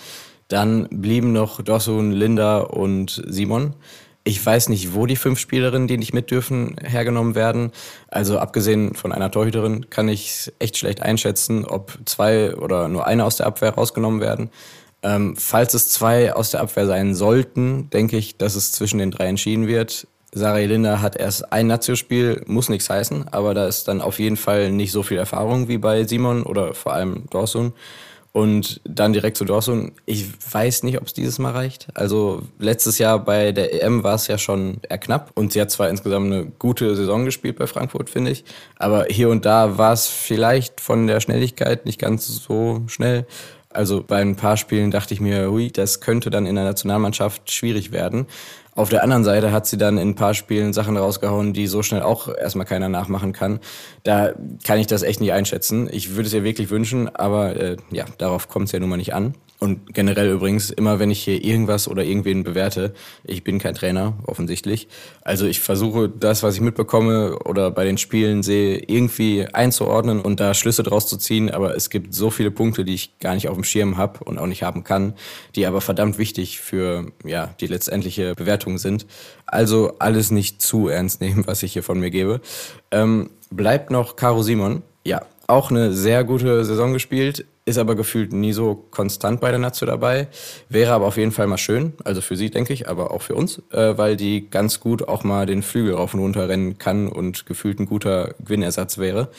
Dann 0.48 0.88
blieben 0.92 1.34
noch 1.34 1.62
Dossun, 1.62 2.12
Linda 2.12 2.60
und 2.60 3.24
Simon. 3.28 3.74
Ich 4.28 4.44
weiß 4.44 4.70
nicht, 4.70 4.96
wo 4.96 5.06
die 5.06 5.16
fünf 5.16 5.38
Spielerinnen, 5.38 5.88
die 5.88 6.00
nicht 6.00 6.16
mit 6.16 6.32
dürfen, 6.32 6.76
hergenommen 6.84 7.36
werden. 7.36 7.72
Also 8.08 8.40
abgesehen 8.40 8.96
von 8.96 9.12
einer 9.12 9.30
Torhüterin 9.30 9.92
kann 9.92 10.10
ich 10.10 10.52
echt 10.58 10.78
schlecht 10.78 11.04
einschätzen, 11.04 11.64
ob 11.64 12.00
zwei 12.06 12.56
oder 12.56 12.88
nur 12.88 13.06
eine 13.06 13.24
aus 13.24 13.38
der 13.38 13.46
Abwehr 13.46 13.76
rausgenommen 13.76 14.22
werden. 14.22 14.50
Ähm, 15.04 15.36
falls 15.38 15.76
es 15.76 15.90
zwei 15.90 16.34
aus 16.34 16.50
der 16.50 16.62
Abwehr 16.62 16.88
sein 16.88 17.14
sollten, 17.14 17.92
denke 17.92 18.18
ich, 18.18 18.38
dass 18.38 18.56
es 18.56 18.72
zwischen 18.72 18.98
den 18.98 19.12
drei 19.12 19.28
entschieden 19.28 19.68
wird. 19.68 20.08
Sarah 20.34 20.58
Linda 20.58 21.02
hat 21.02 21.16
erst 21.16 21.54
ein 21.54 21.68
Nazio-Spiel, 21.68 22.42
muss 22.48 22.68
nichts 22.68 22.90
heißen, 22.90 23.28
aber 23.28 23.54
da 23.54 23.68
ist 23.68 23.88
dann 23.88 24.02
auf 24.02 24.18
jeden 24.18 24.38
Fall 24.38 24.72
nicht 24.72 24.92
so 24.92 25.04
viel 25.04 25.20
Erfahrung 25.20 25.68
wie 25.68 25.78
bei 25.78 26.04
Simon 26.04 26.42
oder 26.42 26.74
vor 26.74 26.94
allem 26.94 27.26
Dawson. 27.30 27.74
Und 28.36 28.82
dann 28.84 29.14
direkt 29.14 29.38
zu 29.38 29.46
Dortmund. 29.46 29.94
Ich 30.06 30.26
weiß 30.52 30.84
nicht, 30.84 31.00
ob 31.00 31.08
es 31.08 31.14
dieses 31.14 31.40
Mal 31.40 31.54
reicht. 31.54 31.88
Also 31.94 32.42
letztes 32.60 32.98
Jahr 32.98 33.18
bei 33.18 33.54
der 33.54 33.82
EM 33.82 34.04
war 34.04 34.16
es 34.16 34.28
ja 34.28 34.38
schon 34.38 34.82
eher 34.90 34.98
knapp. 34.98 35.32
Und 35.36 35.54
sie 35.54 35.62
hat 35.62 35.72
zwar 35.72 35.88
insgesamt 35.88 36.26
eine 36.26 36.46
gute 36.60 36.98
Saison 36.98 37.24
gespielt 37.24 37.58
bei 37.58 37.66
Frankfurt, 37.66 38.10
finde 38.10 38.32
ich. 38.32 38.44
Aber 38.76 39.06
hier 39.10 39.30
und 39.30 39.46
da 39.46 39.78
war 39.78 39.94
es 39.94 40.08
vielleicht 40.08 40.82
von 40.82 41.08
der 41.08 41.22
Schnelligkeit 41.22 41.86
nicht 41.86 41.98
ganz 41.98 42.28
so 42.28 42.84
schnell. 42.88 43.26
Also 43.76 44.04
bei 44.04 44.22
ein 44.22 44.36
paar 44.36 44.58
Spielen 44.58 44.92
dachte 44.92 45.14
ich 45.14 45.22
mir, 45.22 45.52
hui, 45.52 45.72
das 45.72 46.00
könnte 46.00 46.30
dann 46.30 46.46
in 46.46 46.56
der 46.56 46.64
Nationalmannschaft 46.64 47.52
schwierig 47.52 47.92
werden. 47.92 48.28
Auf 48.74 48.90
der 48.90 49.04
anderen 49.04 49.24
Seite 49.24 49.54
hat 49.54 49.66
sie 49.68 49.78
dann 49.78 49.98
in 49.98 50.10
ein 50.10 50.16
paar 50.16 50.34
Spielen 50.34 50.74
Sachen 50.74 50.98
rausgehauen, 50.98 51.54
die 51.54 51.68
so 51.68 51.82
schnell 51.82 52.02
auch 52.02 52.28
erstmal 52.28 52.66
keiner 52.66 52.90
nachmachen 52.90 53.32
kann. 53.32 53.60
Da 54.04 54.34
kann 54.66 54.80
ich 54.80 54.88
das 54.88 55.02
echt 55.02 55.22
nicht 55.22 55.32
einschätzen. 55.32 55.90
Ich 55.92 56.16
würde 56.16 56.28
es 56.28 56.34
ihr 56.34 56.44
wirklich 56.44 56.70
wünschen, 56.70 57.14
aber 57.16 57.56
äh, 57.56 57.78
ja, 57.92 58.04
darauf 58.18 58.50
kommt 58.50 58.66
es 58.66 58.74
ja 58.74 58.80
nun 58.80 58.90
mal 58.90 58.98
nicht 58.98 59.14
an. 59.14 59.34
Und 59.58 59.94
generell 59.94 60.30
übrigens, 60.30 60.70
immer 60.70 61.00
wenn 61.00 61.12
ich 61.12 61.24
hier 61.24 61.44
irgendwas 61.44 61.88
oder 61.88 62.04
irgendwen 62.04 62.44
bewerte, 62.44 62.94
ich 63.24 63.44
bin 63.44 63.58
kein 63.58 63.74
Trainer, 63.74 64.18
offensichtlich. 64.26 64.90
Also 65.22 65.46
ich 65.46 65.62
versuche 65.62 66.10
das, 66.10 66.44
was 66.44 66.56
ich 66.56 66.62
mitbekomme 66.62 67.40
oder 67.40 67.72
bei 67.72 67.86
den 67.86 67.98
Spielen 67.98 68.44
sehe, 68.44 68.78
irgendwie 68.78 69.48
einzuordnen 69.54 70.20
und 70.20 70.42
da 70.42 70.54
Schlüsse 70.54 70.84
draus 70.84 71.08
zu 71.08 71.18
ziehen. 71.18 71.50
Aber 71.50 71.76
es 71.76 71.90
gibt 71.90 72.14
so 72.14 72.30
viele 72.30 72.52
Punkte, 72.52 72.84
die 72.84 72.96
ich 72.96 73.18
gar 73.20 73.34
nicht 73.34 73.48
auf 73.48 73.56
dem 73.56 73.64
Schirm 73.64 73.96
habe 73.96 74.24
und 74.26 74.38
auch 74.38 74.48
nicht 74.48 74.64
haben 74.64 74.84
kann, 74.84 75.14
die 75.56 75.66
aber 75.66 75.80
verdammt 75.80 76.18
wichtig 76.18 76.60
für 76.60 77.12
ja, 77.24 77.56
die 77.62 77.68
letztendliche 77.68 78.36
Bewertung 78.36 78.78
sind. 78.78 79.06
Also 79.46 79.94
alles 80.00 80.32
nicht 80.32 80.62
zu 80.62 80.90
ernst 80.90 81.22
nehmen, 81.22 81.48
was 81.48 81.64
ich 81.64 81.74
hier 81.74 81.84
von 81.84 82.00
mir 82.00 82.12
gebe. 82.12 82.42
Ähm, 82.92 83.30
bleibt 83.52 83.90
noch 83.90 84.18
Caro 84.18 84.44
Simon. 84.44 84.82
Ja, 85.06 85.26
auch 85.48 85.70
eine 85.70 85.94
sehr 85.94 86.24
gute 86.24 86.66
Saison 86.66 86.92
gespielt, 86.92 87.46
ist 87.66 87.80
aber 87.80 87.96
gefühlt 87.96 88.32
nie 88.32 88.54
so 88.54 88.76
konstant 88.76 89.42
bei 89.42 89.50
der 89.50 89.60
Nazio 89.60 89.88
dabei. 89.88 90.28
Wäre 90.70 90.94
aber 90.94 91.08
auf 91.08 91.18
jeden 91.18 91.32
Fall 91.32 91.48
mal 91.48 91.58
schön, 91.58 91.94
also 92.04 92.22
für 92.22 92.38
sie 92.38 92.52
denke 92.52 92.74
ich, 92.74 92.88
aber 92.88 93.12
auch 93.12 93.24
für 93.24 93.36
uns, 93.36 93.62
äh, 93.72 93.98
weil 93.98 94.16
die 94.16 94.50
ganz 94.50 94.80
gut 94.80 95.08
auch 95.08 95.24
mal 95.24 95.48
den 95.48 95.64
Flügel 95.64 95.96
rauf 95.96 96.14
und 96.14 96.20
runter 96.20 96.48
rennen 96.48 96.78
kann 96.78 97.08
und 97.08 97.46
gefühlt 97.48 97.80
ein 97.80 97.88
guter 97.88 98.36
Gewinnersatz 98.40 99.00
wäre. 99.00 99.30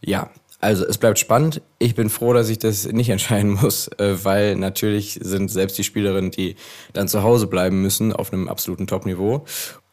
Ja, 0.00 0.30
also 0.60 0.86
es 0.86 0.96
bleibt 0.96 1.18
spannend. 1.18 1.60
Ich 1.78 1.94
bin 1.94 2.08
froh, 2.08 2.32
dass 2.32 2.48
ich 2.48 2.58
das 2.58 2.90
nicht 2.90 3.08
entscheiden 3.10 3.52
muss, 3.52 3.88
äh, 3.98 4.24
weil 4.24 4.56
natürlich 4.56 5.18
sind 5.22 5.50
selbst 5.50 5.76
die 5.76 5.84
Spielerinnen, 5.84 6.30
die 6.30 6.56
dann 6.94 7.06
zu 7.06 7.22
Hause 7.22 7.46
bleiben 7.46 7.82
müssen, 7.82 8.14
auf 8.14 8.32
einem 8.32 8.48
absoluten 8.48 8.86
Top-Niveau. 8.86 9.44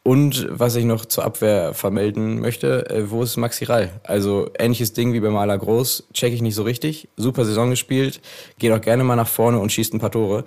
Und 0.04 0.48
was 0.50 0.74
ich 0.74 0.84
noch 0.84 1.04
zur 1.04 1.24
Abwehr 1.24 1.74
vermelden 1.74 2.40
möchte, 2.40 2.90
äh, 2.90 3.10
wo 3.10 3.22
ist 3.22 3.36
Maxi 3.36 3.64
Rall? 3.64 4.00
Also 4.02 4.50
ähnliches 4.58 4.94
Ding 4.94 5.12
wie 5.12 5.20
bei 5.20 5.30
Maler 5.30 5.56
Groß, 5.56 6.08
check 6.12 6.32
ich 6.32 6.42
nicht 6.42 6.56
so 6.56 6.64
richtig. 6.64 7.08
Super 7.16 7.44
Saison 7.44 7.70
gespielt, 7.70 8.20
geht 8.58 8.72
auch 8.72 8.80
gerne 8.80 9.04
mal 9.04 9.14
nach 9.14 9.28
vorne 9.28 9.60
und 9.60 9.70
schießt 9.70 9.94
ein 9.94 10.00
paar 10.00 10.10
Tore. 10.10 10.44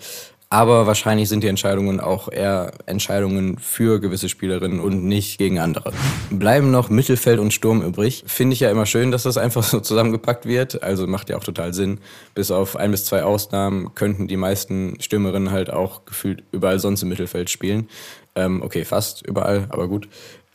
Aber 0.55 0.87
wahrscheinlich 0.87 1.27
sind 1.27 1.43
die 1.43 1.49
Entscheidungen 1.49 1.99
auch 1.99 2.31
eher 2.31 2.71
Entscheidungen 2.85 3.57
für 3.57 3.99
gewisse 3.99 4.29
Spielerinnen 4.29 4.79
und 4.79 5.03
nicht 5.03 5.37
gegen 5.37 5.59
andere. 5.59 5.91
Bleiben 6.29 6.71
noch 6.71 6.87
Mittelfeld 6.87 7.41
und 7.41 7.53
Sturm 7.53 7.81
übrig. 7.81 8.23
Finde 8.25 8.53
ich 8.53 8.61
ja 8.61 8.71
immer 8.71 8.85
schön, 8.85 9.11
dass 9.11 9.23
das 9.23 9.35
einfach 9.37 9.63
so 9.63 9.81
zusammengepackt 9.81 10.45
wird. 10.45 10.81
Also 10.81 11.07
macht 11.07 11.29
ja 11.29 11.35
auch 11.35 11.43
total 11.43 11.73
Sinn. 11.73 11.99
Bis 12.35 12.51
auf 12.51 12.77
ein 12.77 12.91
bis 12.91 13.03
zwei 13.03 13.23
Ausnahmen 13.23 13.95
könnten 13.95 14.29
die 14.29 14.37
meisten 14.37 14.95
Stürmerinnen 15.01 15.51
halt 15.51 15.71
auch 15.71 16.05
gefühlt 16.05 16.43
überall 16.53 16.79
sonst 16.79 17.03
im 17.03 17.09
Mittelfeld 17.09 17.49
spielen. 17.49 17.89
Ähm, 18.33 18.61
okay, 18.61 18.85
fast 18.85 19.27
überall, 19.27 19.67
aber 19.71 19.89
gut. 19.89 20.07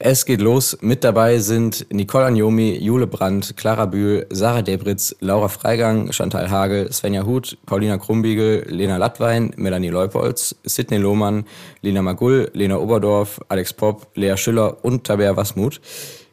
Es 0.03 0.25
geht 0.25 0.41
los. 0.41 0.79
Mit 0.81 1.05
dabei 1.05 1.41
sind 1.41 1.87
Nicole 1.93 2.25
Anjomi, 2.25 2.79
Jule 2.81 3.07
Brandt, 3.07 3.55
Clara 3.59 3.85
Bühl, 3.85 4.27
Sarah 4.31 4.63
Debritz, 4.63 5.15
Laura 5.21 5.49
Freigang, 5.49 6.11
Chantal 6.11 6.51
Hagel, 6.51 6.91
Svenja 6.91 7.27
Huth, 7.27 7.59
Paulina 7.67 7.99
Krumbiegel, 7.99 8.65
Lena 8.67 8.97
Lattwein, 8.97 9.53
Melanie 9.57 9.91
Leupolz, 9.91 10.57
Sidney 10.65 10.97
Lohmann, 10.97 11.45
Lena 11.83 12.01
Magull, 12.01 12.51
Lena 12.55 12.79
Oberdorf, 12.79 13.43
Alex 13.49 13.75
Popp, 13.75 14.07
Lea 14.15 14.39
Schüller 14.39 14.83
und 14.83 15.05
Tabea 15.05 15.37
Wasmuth. 15.37 15.83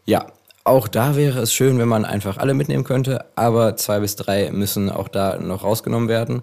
Ja, 0.06 0.28
Auch 0.68 0.90
da 0.90 1.16
wäre 1.16 1.40
es 1.40 1.54
schön, 1.54 1.80
wenn 1.80 1.88
man 1.88 2.04
einfach 2.04 2.36
alle 2.40 2.54
mitnehmen 2.54 2.84
könnte, 2.84 3.24
aber 3.36 3.78
zwei 3.78 4.02
bis 4.02 4.18
drei 4.18 4.52
müssen 4.52 4.90
auch 4.90 5.08
da 5.08 5.38
noch 5.38 5.64
rausgenommen 5.64 6.10
werden. 6.10 6.42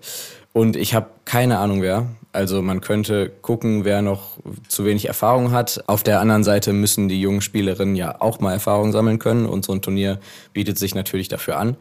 Und 0.55 0.77
ich 0.77 0.95
habe 0.95 1.09
keine 1.27 1.59
Ahnung 1.59 1.83
wer. 1.83 2.07
Also 2.33 2.63
man 2.63 2.81
könnte 2.81 3.31
gucken, 3.43 3.85
wer 3.85 4.01
noch 4.01 4.39
zu 4.67 4.87
wenig 4.87 5.09
Erfahrung 5.09 5.53
hat. 5.53 5.85
Auf 5.89 6.03
der 6.03 6.21
anderen 6.21 6.43
Seite 6.43 6.73
müssen 6.73 7.11
die 7.11 7.21
jungen 7.21 7.43
Spielerinnen 7.43 7.97
ja 7.97 8.19
auch 8.23 8.41
mal 8.41 8.55
Erfahrung 8.55 8.93
sammeln 8.93 9.19
können 9.19 9.45
und 9.45 9.67
so 9.67 9.75
ein 9.75 9.83
Turnier 9.83 10.19
bietet 10.55 10.79
sich 10.79 10.95
natürlich 10.95 11.29
dafür 11.29 11.59
an. 11.59 11.77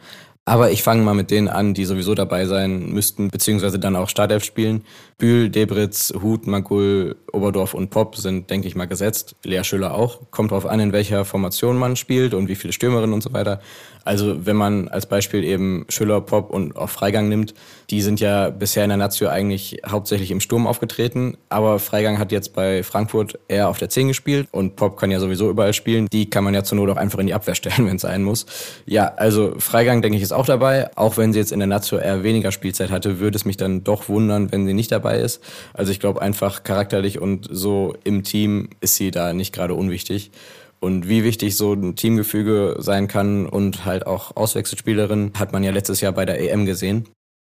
Aber 0.46 0.72
ich 0.72 0.84
fange 0.84 1.04
mal 1.04 1.14
mit 1.14 1.32
denen 1.32 1.48
an, 1.48 1.74
die 1.74 1.86
sowieso 1.86 2.16
dabei 2.16 2.46
sein 2.46 2.90
müssten, 2.92 3.30
beziehungsweise 3.30 3.80
dann 3.80 3.96
auch 3.96 4.10
Startelf 4.10 4.44
spielen. 4.44 4.84
Bühl, 5.18 5.50
Debritz, 5.50 6.14
Hut, 6.22 6.48
Magul, 6.48 7.16
Oberdorf 7.32 7.74
und 7.74 7.92
Pop 7.92 8.18
sind, 8.18 8.50
denke 8.50 8.68
ich 8.68 8.76
mal, 8.76 8.86
gesetzt. 8.86 9.38
Lea 9.46 9.64
Schüller 9.64 9.94
auch. 9.94 10.20
Kommt 10.32 10.52
drauf 10.52 10.66
an, 10.66 10.82
in 10.82 10.92
welcher 10.92 11.24
Formation 11.24 11.78
man 11.78 11.96
spielt 11.96 12.34
und 12.34 12.50
wie 12.50 12.56
viele 12.56 12.74
Stürmerinnen 12.74 13.14
und 13.14 13.24
so 13.24 13.32
weiter. 13.32 13.62
Also 14.06 14.46
wenn 14.46 14.56
man 14.56 14.88
als 14.88 15.06
Beispiel 15.06 15.44
eben 15.44 15.86
Schüller, 15.90 16.22
Pop 16.22 16.50
und 16.50 16.76
auch 16.76 16.90
Freigang 16.90 17.30
nimmt, 17.30 17.54
die 17.90 18.02
sind 18.02 18.20
ja 18.20 18.50
bisher 18.50 18.84
in 18.84 18.90
der 18.90 18.98
Nazio 18.98 19.30
eigentlich 19.30 19.82
hauptsächlich 19.88 20.32
im 20.32 20.40
Sturm 20.40 20.68
aufgetreten, 20.68 21.38
aber 21.50 21.80
Freigang 21.80 22.20
hat 22.20 22.32
jetzt 22.32 22.54
bei 22.54 22.84
Frankfurt 22.84 23.40
eher 23.48 23.70
auf 23.70 23.78
der 23.78 23.90
10 23.90 24.10
gespielt 24.10 24.48
und 24.52 24.76
Pop 24.76 24.98
kann 24.98 25.12
ja 25.12 25.20
sowieso 25.20 25.50
überall 25.50 25.74
spielen. 25.74 26.08
Die 26.12 26.30
kann 26.30 26.44
man 26.44 26.54
ja 26.54 26.64
zur 26.64 26.78
Not 26.78 26.90
auch 26.90 26.98
einfach 26.98 27.20
in 27.20 27.28
die 27.28 27.34
Abwehr 27.34 27.56
stellen, 27.56 27.88
wenn 27.88 27.96
es 27.96 28.02
sein 28.02 28.24
muss. 28.24 28.46
Ja, 28.86 29.14
also 29.16 29.56
Freigang 29.58 30.02
denke 30.02 30.18
ich 30.18 30.24
ist 30.24 30.34
auch 30.34 30.46
dabei. 30.46 30.90
Auch 30.96 31.18
wenn 31.18 31.34
sie 31.34 31.40
jetzt 31.40 31.52
in 31.52 31.60
der 31.60 31.68
Nazio 31.68 31.98
eher 31.98 32.24
weniger 32.24 32.52
Spielzeit 32.52 32.92
hatte, 32.92 33.20
würde 33.20 33.38
es 33.38 33.46
mich 33.46 33.58
dann 33.58 33.84
doch 33.84 34.10
wundern, 34.10 34.52
wenn 34.52 34.66
sie 34.66 34.74
nicht 34.74 34.92
dabei 34.92 35.20
ist. 35.20 35.42
Also 35.74 35.92
ich 35.92 36.00
glaube 36.00 36.22
einfach 36.22 36.64
charakterlich 36.64 37.20
und 37.20 37.48
so 37.50 37.96
im 38.04 38.24
Team 38.24 38.70
ist 38.82 38.96
sie 38.96 39.12
da 39.12 39.34
nicht 39.34 39.54
gerade 39.54 39.74
unwichtig 39.76 40.32
und 40.84 41.08
wie 41.08 41.24
wichtig 41.24 41.56
so 41.56 41.72
ein 41.72 41.96
Teamgefüge 41.96 42.75
sein 42.80 43.08
kann 43.08 43.46
und 43.46 43.86
halt 43.86 44.06
auch 44.06 44.36
Auswechselspielerin 44.36 45.32
hat 45.40 45.54
man 45.54 45.63
ja 45.63 45.72
letztes 45.72 46.02
Jahr 46.02 46.12
bei 46.12 46.25
der 46.25 46.42
EM 46.42 46.66
gesehen. 46.66 47.08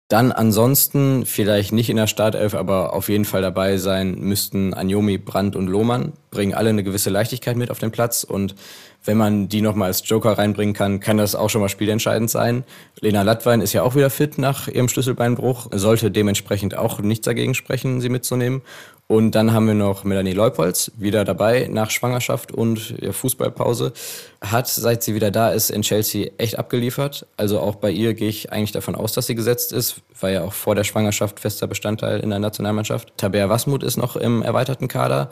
Dann 0.08 0.30
ansonsten 0.30 1.26
vielleicht 1.26 1.72
nicht 1.72 1.90
in 1.90 1.96
der 1.96 2.06
Startelf, 2.06 2.54
aber 2.54 2.92
auf 2.92 3.08
jeden 3.08 3.24
Fall 3.24 3.42
dabei 3.42 3.78
sein 3.78 4.20
müssten 4.20 4.72
Anjomi, 4.72 5.18
Brandt 5.18 5.56
und 5.56 5.66
Lohmann. 5.66 6.12
Bringen 6.30 6.54
alle 6.54 6.68
eine 6.68 6.84
gewisse 6.84 7.10
Leichtigkeit 7.10 7.56
mit 7.56 7.72
auf 7.72 7.78
den 7.78 7.90
Platz 7.90 8.22
und 8.22 8.54
wenn 9.04 9.16
man 9.16 9.48
die 9.48 9.60
nochmal 9.60 9.88
als 9.88 10.08
Joker 10.08 10.38
reinbringen 10.38 10.74
kann, 10.74 11.00
kann 11.00 11.18
das 11.18 11.34
auch 11.34 11.50
schon 11.50 11.60
mal 11.60 11.68
spielentscheidend 11.68 12.30
sein. 12.30 12.64
Lena 13.00 13.22
Lattwein 13.22 13.60
ist 13.60 13.72
ja 13.72 13.82
auch 13.82 13.94
wieder 13.96 14.10
fit 14.10 14.38
nach 14.38 14.68
ihrem 14.68 14.88
Schlüsselbeinbruch, 14.88 15.68
sollte 15.72 16.10
dementsprechend 16.10 16.76
auch 16.76 17.00
nichts 17.00 17.24
dagegen 17.24 17.54
sprechen, 17.54 18.00
sie 18.00 18.08
mitzunehmen. 18.08 18.62
Und 19.06 19.32
dann 19.32 19.52
haben 19.52 19.66
wir 19.66 19.74
noch 19.74 20.04
Melanie 20.04 20.32
Leupolz, 20.32 20.90
wieder 20.96 21.24
dabei 21.26 21.68
nach 21.70 21.90
Schwangerschaft 21.90 22.52
und 22.52 22.94
Fußballpause. 23.10 23.92
Hat, 24.40 24.66
seit 24.66 25.02
sie 25.02 25.14
wieder 25.14 25.30
da 25.30 25.50
ist, 25.50 25.70
in 25.70 25.82
Chelsea 25.82 26.30
echt 26.38 26.58
abgeliefert. 26.58 27.26
Also 27.36 27.60
auch 27.60 27.74
bei 27.74 27.90
ihr 27.90 28.14
gehe 28.14 28.30
ich 28.30 28.50
eigentlich 28.50 28.72
davon 28.72 28.94
aus, 28.94 29.12
dass 29.12 29.26
sie 29.26 29.34
gesetzt 29.34 29.72
ist. 29.72 29.96
War 30.18 30.30
ja 30.30 30.42
auch 30.42 30.54
vor 30.54 30.74
der 30.74 30.84
Schwangerschaft 30.84 31.38
fester 31.38 31.66
Bestandteil 31.66 32.20
in 32.20 32.30
der 32.30 32.38
Nationalmannschaft. 32.38 33.12
Tabea 33.18 33.50
Wasmut 33.50 33.82
ist 33.82 33.98
noch 33.98 34.16
im 34.16 34.40
erweiterten 34.40 34.88
Kader. 34.88 35.28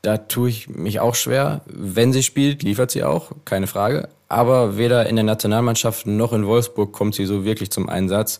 Da 0.00 0.16
tue 0.16 0.48
ich 0.48 0.70
mich 0.70 1.00
auch 1.00 1.14
schwer. 1.14 1.60
Wenn 1.66 2.14
sie 2.14 2.22
spielt, 2.22 2.62
liefert 2.62 2.90
sie 2.90 3.04
auch, 3.04 3.32
keine 3.44 3.66
Frage. 3.66 4.08
Aber 4.28 4.78
weder 4.78 5.06
in 5.06 5.16
der 5.16 5.24
Nationalmannschaft 5.26 6.06
noch 6.06 6.32
in 6.32 6.46
Wolfsburg 6.46 6.92
kommt 6.92 7.14
sie 7.14 7.26
so 7.26 7.44
wirklich 7.44 7.70
zum 7.70 7.88
Einsatz. 7.90 8.38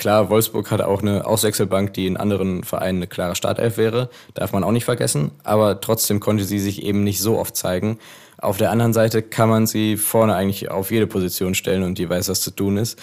Klar, 0.00 0.30
Wolfsburg 0.30 0.70
hat 0.70 0.80
auch 0.80 1.02
eine 1.02 1.26
Auswechselbank, 1.26 1.92
die 1.92 2.06
in 2.06 2.16
anderen 2.16 2.64
Vereinen 2.64 3.00
eine 3.00 3.06
klare 3.06 3.34
Startelf 3.34 3.76
wäre. 3.76 4.08
Darf 4.32 4.50
man 4.54 4.64
auch 4.64 4.72
nicht 4.72 4.86
vergessen. 4.86 5.32
Aber 5.44 5.82
trotzdem 5.82 6.20
konnte 6.20 6.44
sie 6.44 6.58
sich 6.58 6.82
eben 6.82 7.04
nicht 7.04 7.20
so 7.20 7.38
oft 7.38 7.54
zeigen. 7.54 7.98
Auf 8.38 8.56
der 8.56 8.70
anderen 8.70 8.94
Seite 8.94 9.20
kann 9.20 9.50
man 9.50 9.66
sie 9.66 9.98
vorne 9.98 10.34
eigentlich 10.34 10.70
auf 10.70 10.90
jede 10.90 11.06
Position 11.06 11.54
stellen 11.54 11.82
und 11.82 11.98
die 11.98 12.08
weiß, 12.08 12.30
was 12.30 12.40
zu 12.40 12.50
tun 12.50 12.78
ist. 12.78 12.98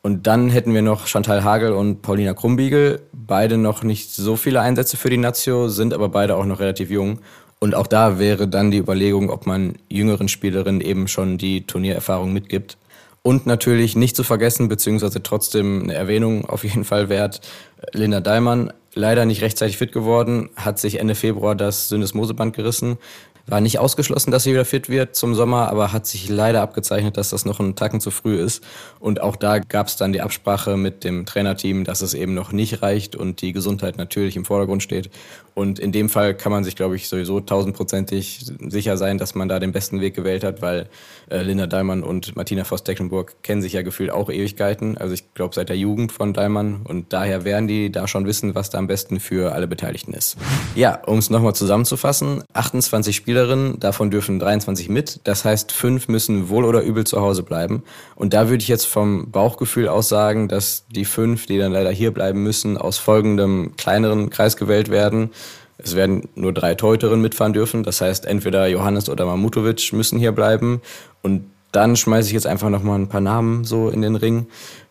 Und 0.00 0.26
dann 0.26 0.48
hätten 0.48 0.72
wir 0.72 0.80
noch 0.80 1.06
Chantal 1.06 1.44
Hagel 1.44 1.72
und 1.72 2.00
Paulina 2.00 2.32
Krumbiegel. 2.32 3.02
Beide 3.12 3.58
noch 3.58 3.82
nicht 3.82 4.10
so 4.14 4.36
viele 4.36 4.62
Einsätze 4.62 4.96
für 4.96 5.10
die 5.10 5.18
Nazio, 5.18 5.68
sind 5.68 5.92
aber 5.92 6.08
beide 6.08 6.34
auch 6.34 6.46
noch 6.46 6.60
relativ 6.60 6.88
jung. 6.88 7.18
Und 7.58 7.74
auch 7.74 7.86
da 7.86 8.18
wäre 8.18 8.48
dann 8.48 8.70
die 8.70 8.78
Überlegung, 8.78 9.28
ob 9.28 9.44
man 9.44 9.74
jüngeren 9.90 10.28
Spielerinnen 10.28 10.80
eben 10.80 11.08
schon 11.08 11.36
die 11.36 11.66
Turniererfahrung 11.66 12.32
mitgibt. 12.32 12.78
Und 13.22 13.46
natürlich 13.46 13.96
nicht 13.96 14.16
zu 14.16 14.22
vergessen, 14.22 14.68
beziehungsweise 14.68 15.22
trotzdem 15.22 15.82
eine 15.82 15.94
Erwähnung 15.94 16.48
auf 16.48 16.64
jeden 16.64 16.84
Fall 16.84 17.08
wert, 17.08 17.40
Linda 17.92 18.20
Daimann, 18.20 18.72
leider 18.94 19.26
nicht 19.26 19.42
rechtzeitig 19.42 19.76
fit 19.76 19.92
geworden, 19.92 20.50
hat 20.56 20.78
sich 20.78 20.98
Ende 20.98 21.14
Februar 21.14 21.54
das 21.54 21.88
Syndesmoseband 21.88 22.54
gerissen, 22.54 22.98
war 23.48 23.60
nicht 23.60 23.78
ausgeschlossen, 23.78 24.30
dass 24.30 24.44
sie 24.44 24.52
wieder 24.52 24.64
fit 24.64 24.88
wird 24.88 25.16
zum 25.16 25.34
Sommer, 25.34 25.70
aber 25.70 25.92
hat 25.92 26.06
sich 26.06 26.28
leider 26.28 26.60
abgezeichnet, 26.60 27.16
dass 27.16 27.30
das 27.30 27.44
noch 27.44 27.60
ein 27.60 27.76
Tacken 27.76 28.00
zu 28.00 28.10
früh 28.10 28.38
ist. 28.38 28.62
Und 29.00 29.20
auch 29.20 29.36
da 29.36 29.58
gab 29.58 29.86
es 29.86 29.96
dann 29.96 30.12
die 30.12 30.20
Absprache 30.20 30.76
mit 30.76 31.02
dem 31.02 31.24
Trainerteam, 31.24 31.84
dass 31.84 32.02
es 32.02 32.14
eben 32.14 32.34
noch 32.34 32.52
nicht 32.52 32.82
reicht 32.82 33.16
und 33.16 33.40
die 33.40 33.52
Gesundheit 33.52 33.96
natürlich 33.96 34.36
im 34.36 34.44
Vordergrund 34.44 34.82
steht. 34.82 35.10
Und 35.58 35.80
in 35.80 35.90
dem 35.90 36.08
Fall 36.08 36.34
kann 36.34 36.52
man 36.52 36.62
sich, 36.62 36.76
glaube 36.76 36.94
ich, 36.94 37.08
sowieso 37.08 37.40
tausendprozentig 37.40 38.46
sicher 38.68 38.96
sein, 38.96 39.18
dass 39.18 39.34
man 39.34 39.48
da 39.48 39.58
den 39.58 39.72
besten 39.72 40.00
Weg 40.00 40.14
gewählt 40.14 40.44
hat, 40.44 40.62
weil 40.62 40.88
äh, 41.30 41.42
Linda 41.42 41.66
Daimann 41.66 42.04
und 42.04 42.36
Martina 42.36 42.62
Voss-Tecklenburg 42.62 43.42
kennen 43.42 43.60
sich 43.60 43.72
ja 43.72 43.82
gefühlt 43.82 44.12
auch 44.12 44.30
Ewigkeiten. 44.30 44.96
Also 44.96 45.14
ich 45.14 45.34
glaube 45.34 45.56
seit 45.56 45.68
der 45.68 45.76
Jugend 45.76 46.12
von 46.12 46.32
Daimann 46.32 46.82
und 46.84 47.12
daher 47.12 47.44
werden 47.44 47.66
die 47.66 47.90
da 47.90 48.06
schon 48.06 48.24
wissen, 48.24 48.54
was 48.54 48.70
da 48.70 48.78
am 48.78 48.86
besten 48.86 49.18
für 49.18 49.50
alle 49.50 49.66
Beteiligten 49.66 50.14
ist. 50.14 50.36
Ja, 50.76 51.02
um 51.06 51.18
es 51.18 51.28
nochmal 51.28 51.56
zusammenzufassen, 51.56 52.44
28 52.52 53.16
Spielerinnen, 53.16 53.80
davon 53.80 54.12
dürfen 54.12 54.38
23 54.38 54.88
mit. 54.88 55.18
Das 55.24 55.44
heißt, 55.44 55.72
fünf 55.72 56.06
müssen 56.06 56.50
wohl 56.50 56.66
oder 56.66 56.82
übel 56.82 57.02
zu 57.02 57.20
Hause 57.20 57.42
bleiben. 57.42 57.82
Und 58.14 58.32
da 58.32 58.48
würde 58.48 58.62
ich 58.62 58.68
jetzt 58.68 58.86
vom 58.86 59.32
Bauchgefühl 59.32 59.88
aus 59.88 60.08
sagen, 60.08 60.46
dass 60.46 60.84
die 60.88 61.04
fünf, 61.04 61.46
die 61.46 61.58
dann 61.58 61.72
leider 61.72 61.90
hier 61.90 62.14
bleiben 62.14 62.44
müssen, 62.44 62.78
aus 62.78 62.98
folgendem 62.98 63.72
kleineren 63.76 64.30
Kreis 64.30 64.56
gewählt 64.56 64.88
werden. 64.88 65.30
Es 65.78 65.94
werden 65.94 66.28
nur 66.34 66.52
drei 66.52 66.74
Teuterinnen 66.74 67.22
mitfahren 67.22 67.52
dürfen. 67.52 67.84
Das 67.84 68.00
heißt, 68.00 68.26
entweder 68.26 68.66
Johannes 68.66 69.08
oder 69.08 69.24
Mamutovic 69.24 69.92
müssen 69.92 70.18
hier 70.18 70.32
bleiben. 70.32 70.82
Und 71.22 71.44
dann 71.72 71.96
schmeiße 71.96 72.28
ich 72.28 72.34
jetzt 72.34 72.46
einfach 72.46 72.70
nochmal 72.70 72.98
ein 72.98 73.08
paar 73.08 73.20
Namen 73.20 73.64
so 73.64 73.88
in 73.88 74.02
den 74.02 74.16
Ring. 74.16 74.46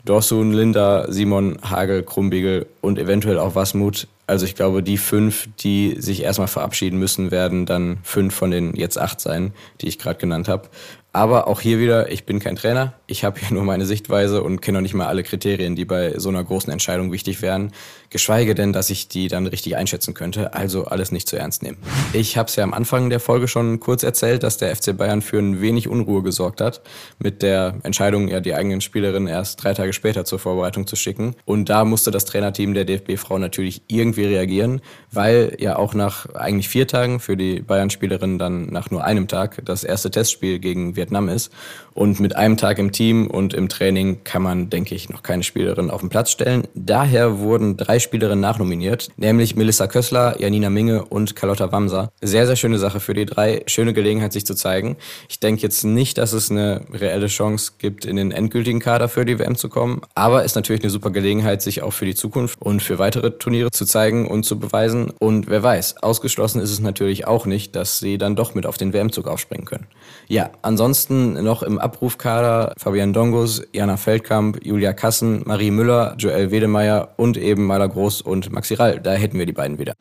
Dorsun, 0.06 0.53
Linda, 0.53 1.12
Simon, 1.12 1.58
Hagel, 1.62 2.03
Krumbiegel 2.03 2.67
und 2.82 2.98
eventuell 2.98 3.39
auch 3.39 3.56
Wasmut. 3.56 4.08
Also 4.25 4.46
ich 4.46 4.56
glaube, 4.56 4.84
die 4.84 4.98
fünf, 4.98 5.50
die 5.60 5.96
sich 6.00 6.24
erstmal 6.24 6.48
verabschieden 6.48 7.00
müssen, 7.00 7.32
werden 7.32 7.65
dann 7.65 7.98
fünf 8.03 8.36
von 8.36 8.51
den 8.51 8.75
jetzt 8.75 8.98
acht 8.98 9.20
sein, 9.20 9.53
die 9.82 9.88
ich 9.88 10.00
gerade 10.00 10.20
genannt 10.20 10.48
habe. 10.48 10.70
Aber 11.14 11.48
auch 11.48 11.62
hier 11.62 11.80
wieder, 11.80 12.12
ich 12.12 12.26
bin 12.26 12.40
kein 12.40 12.56
Trainer. 12.56 12.94
Ich 13.08 13.24
habe 13.24 13.40
hier 13.40 13.52
nur 13.52 13.64
meine 13.64 13.86
Sichtweise 13.86 14.44
und 14.44 14.62
kenne 14.62 14.78
noch 14.78 14.84
nicht 14.84 14.94
mal 14.94 15.08
alle 15.08 15.24
Kriterien, 15.24 15.76
die 15.76 15.86
bei 15.86 16.20
so 16.20 16.30
einer 16.30 16.44
großen 16.44 16.72
Entscheidung 16.72 17.12
wichtig 17.12 17.42
wären. 17.42 17.72
Geschweige 18.10 18.54
denn, 18.56 18.74
dass 18.74 18.90
ich 18.90 19.08
die 19.08 19.28
dann 19.28 19.48
richtig 19.48 19.78
einschätzen 19.78 20.14
könnte. 20.14 20.54
Also 20.54 20.86
alles 20.86 21.12
nicht 21.12 21.28
zu 21.28 21.38
ernst 21.38 21.64
nehmen. 21.64 21.78
Ich 22.14 22.38
habe 22.38 22.50
es 22.50 22.56
ja 22.56 22.64
am 22.64 22.74
Anfang 22.74 23.10
der 23.10 23.20
Folge 23.20 23.48
schon 23.48 23.80
kurz 23.80 24.04
erzählt, 24.04 24.44
dass 24.44 24.58
der 24.58 24.76
FC 24.76 24.96
Bayern 24.96 25.22
für 25.22 25.40
ein 25.40 25.62
wenig 25.62 25.88
Unruhe 25.88 26.22
gesorgt 26.22 26.62
hat. 26.62 26.82
Mit 27.20 27.42
der 27.42 27.76
Entscheidung, 27.84 28.28
ja 28.28 28.40
die 28.40 28.54
eigenen 28.54 28.82
Spielerinnen 28.82 29.28
erst 29.28 29.64
drei 29.64 29.74
Tage 29.74 29.94
später 29.94 30.26
zur 30.26 30.40
Vorbereitung 30.40 30.88
zu 30.88 30.96
schicken. 30.96 31.36
Und 31.46 31.70
da 31.70 31.86
musste 31.86 32.12
das 32.12 32.26
Trainerteam 32.26 32.74
der 32.74 32.86
DFB-Frau 32.86 33.38
natürlich 33.38 33.82
irgendwie 33.88 34.26
reagieren, 34.26 34.82
weil 35.12 35.56
ja 35.60 35.78
auch 35.78 35.94
nach 35.94 36.28
eigentlich 36.36 36.70
vier 36.70 36.88
Tagen 36.88 37.20
für 37.20 37.38
die 37.38 37.62
Bayern-Spielerinnen 37.62 38.38
dann 38.38 38.68
nach 38.68 38.92
nur 38.92 39.04
einem 39.04 39.28
Tag 39.28 39.62
das 39.66 39.84
erste 39.86 40.12
Testspiel 40.12 40.60
gegen 40.60 40.97
Vietnam 40.98 41.30
ist. 41.30 41.51
Und 41.94 42.20
mit 42.20 42.36
einem 42.36 42.58
Tag 42.58 42.77
im 42.77 42.92
Team 42.92 43.25
und 43.25 43.56
im 43.56 43.70
Training 43.70 44.24
kann 44.24 44.44
man, 44.44 44.70
denke 44.70 44.94
ich, 44.94 45.10
noch 45.10 45.24
keine 45.24 45.42
Spielerin 45.42 45.89
auf 45.89 46.01
den 46.01 46.10
Platz 46.10 46.30
stellen. 46.30 46.68
Daher 46.75 47.39
wurden 47.39 47.75
drei 47.75 47.98
Spielerinnen 47.98 48.39
nachnominiert, 48.39 49.10
nämlich 49.18 49.56
Melissa 49.56 49.88
Kössler, 49.88 50.39
Janina 50.39 50.70
Minge 50.70 51.06
und 51.06 51.36
Carlotta 51.36 51.72
Wamser. 51.72 52.12
Sehr, 52.22 52.46
sehr 52.46 52.56
schöne 52.56 52.77
Sache 52.77 53.00
für 53.00 53.16
die 53.16 53.25
drei. 53.25 53.63
Schöne 53.66 53.94
Gelegenheit, 53.94 54.32
sich 54.34 54.46
zu 54.46 54.54
zeigen. 54.54 54.98
Ich 55.27 55.39
denke 55.39 55.63
jetzt 55.63 55.84
nicht, 55.86 56.20
dass 56.20 56.34
es 56.34 56.51
eine 56.51 56.82
reelle 56.94 57.27
Chance 57.27 57.74
gibt, 57.80 58.06
in 58.06 58.16
den 58.16 58.32
endgültigen 58.32 58.80
Kader 58.80 59.10
für 59.10 59.25
die 59.25 59.39
WM 59.39 59.56
zu 59.56 59.70
kommen. 59.70 60.01
Aber 60.13 60.44
ist 60.44 60.56
natürlich 60.56 60.84
eine 60.84 60.92
super 60.92 61.10
Gelegenheit, 61.10 61.62
sich 61.62 61.82
auch 61.82 61.94
für 61.94 62.06
die 62.06 62.16
Zukunft 62.16 62.62
und 62.62 62.82
für 62.82 63.00
weitere 63.00 63.32
Turniere 63.32 63.72
zu 63.72 63.86
zeigen 63.86 64.27
und 64.27 64.44
zu 64.44 64.60
beweisen. 64.60 65.12
Und 65.20 65.48
wer 65.48 65.63
weiß, 65.63 66.04
ausgeschlossen 66.04 66.62
ist 66.62 66.72
es 66.72 66.80
natürlich 66.80 67.25
auch 67.25 67.46
nicht, 67.46 67.75
dass 67.75 68.00
sie 68.00 68.18
dann 68.18 68.36
doch 68.36 68.54
mit 68.54 68.66
auf 68.66 68.77
den 68.77 68.94
WM-Zug 68.94 69.27
aufspringen 69.27 69.66
können. 69.66 69.88
Ja, 70.27 70.50
ansonsten 70.62 70.87
Ansonsten 70.88 71.44
noch 71.44 71.63
im 71.63 71.79
Abrufkader 71.79 72.74
Fabian 72.77 73.12
Dongos, 73.12 73.62
Jana 73.74 73.98
Feldkamp, 73.98 74.65
Julia 74.65 74.94
Kassen, 74.94 75.41
Marie 75.44 75.70
Müller, 75.70 76.15
Joel 76.17 76.50
Wedemeyer 76.50 77.10
und 77.17 77.36
eben 77.36 77.65
Maler 77.65 77.89
Groß 77.89 78.22
und 78.22 78.53
Maxi 78.53 78.75
Rall. 78.75 79.01
Da 79.01 79.12
hätten 79.12 79.38
wir 79.38 79.46
die 79.46 79.51
beiden 79.51 79.79
wieder. 79.79 79.96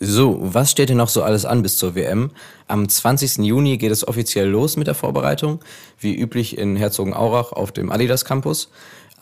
So, 0.00 0.38
was 0.40 0.70
steht 0.70 0.88
denn 0.88 0.96
noch 0.96 1.10
so 1.10 1.22
alles 1.22 1.44
an 1.44 1.62
bis 1.62 1.76
zur 1.76 1.94
WM? 1.94 2.30
Am 2.66 2.88
20. 2.88 3.44
Juni 3.44 3.76
geht 3.76 3.92
es 3.92 4.08
offiziell 4.08 4.48
los 4.48 4.78
mit 4.78 4.86
der 4.86 4.94
Vorbereitung, 4.94 5.60
wie 6.00 6.18
üblich 6.18 6.56
in 6.56 6.76
Herzogenaurach 6.76 7.52
auf 7.52 7.70
dem 7.70 7.92
Adidas 7.92 8.24
Campus. 8.24 8.70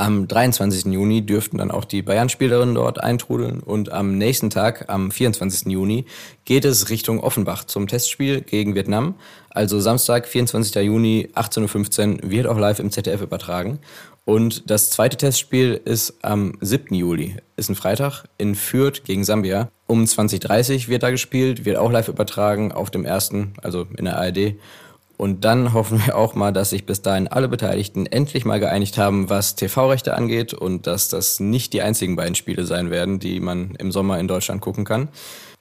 Am 0.00 0.26
23. 0.26 0.86
Juni 0.94 1.26
dürften 1.26 1.58
dann 1.58 1.70
auch 1.70 1.84
die 1.84 2.00
Bayern-Spielerinnen 2.00 2.74
dort 2.74 3.04
eintrudeln 3.04 3.60
und 3.60 3.92
am 3.92 4.16
nächsten 4.16 4.48
Tag, 4.48 4.86
am 4.88 5.10
24. 5.10 5.70
Juni, 5.70 6.06
geht 6.46 6.64
es 6.64 6.88
Richtung 6.88 7.20
Offenbach 7.20 7.64
zum 7.64 7.86
Testspiel 7.86 8.40
gegen 8.40 8.74
Vietnam. 8.74 9.16
Also 9.50 9.78
Samstag, 9.78 10.26
24. 10.26 10.74
Juni, 10.76 11.28
18.15 11.34 12.24
Uhr, 12.24 12.30
wird 12.30 12.46
auch 12.46 12.56
live 12.56 12.78
im 12.78 12.90
ZDF 12.90 13.20
übertragen. 13.20 13.78
Und 14.24 14.70
das 14.70 14.88
zweite 14.88 15.18
Testspiel 15.18 15.78
ist 15.84 16.14
am 16.22 16.54
7. 16.62 16.94
Juli, 16.94 17.36
ist 17.56 17.68
ein 17.68 17.74
Freitag, 17.74 18.24
in 18.38 18.54
Fürth 18.54 19.04
gegen 19.04 19.24
Sambia. 19.24 19.68
Um 19.86 20.04
20.30 20.04 20.84
Uhr 20.84 20.88
wird 20.88 21.02
da 21.02 21.10
gespielt, 21.10 21.66
wird 21.66 21.76
auch 21.76 21.92
live 21.92 22.08
übertragen 22.08 22.72
auf 22.72 22.90
dem 22.90 23.04
ersten, 23.04 23.52
also 23.62 23.86
in 23.98 24.06
der 24.06 24.16
ARD. 24.16 24.54
Und 25.20 25.44
dann 25.44 25.74
hoffen 25.74 26.00
wir 26.06 26.16
auch 26.16 26.34
mal, 26.34 26.50
dass 26.50 26.70
sich 26.70 26.86
bis 26.86 27.02
dahin 27.02 27.28
alle 27.28 27.46
Beteiligten 27.46 28.06
endlich 28.06 28.46
mal 28.46 28.58
geeinigt 28.58 28.96
haben, 28.96 29.28
was 29.28 29.54
TV-Rechte 29.54 30.14
angeht 30.14 30.54
und 30.54 30.86
dass 30.86 31.10
das 31.10 31.40
nicht 31.40 31.74
die 31.74 31.82
einzigen 31.82 32.16
beiden 32.16 32.34
Spiele 32.34 32.64
sein 32.64 32.90
werden, 32.90 33.18
die 33.18 33.38
man 33.38 33.74
im 33.74 33.92
Sommer 33.92 34.18
in 34.18 34.28
Deutschland 34.28 34.62
gucken 34.62 34.86
kann. 34.86 35.08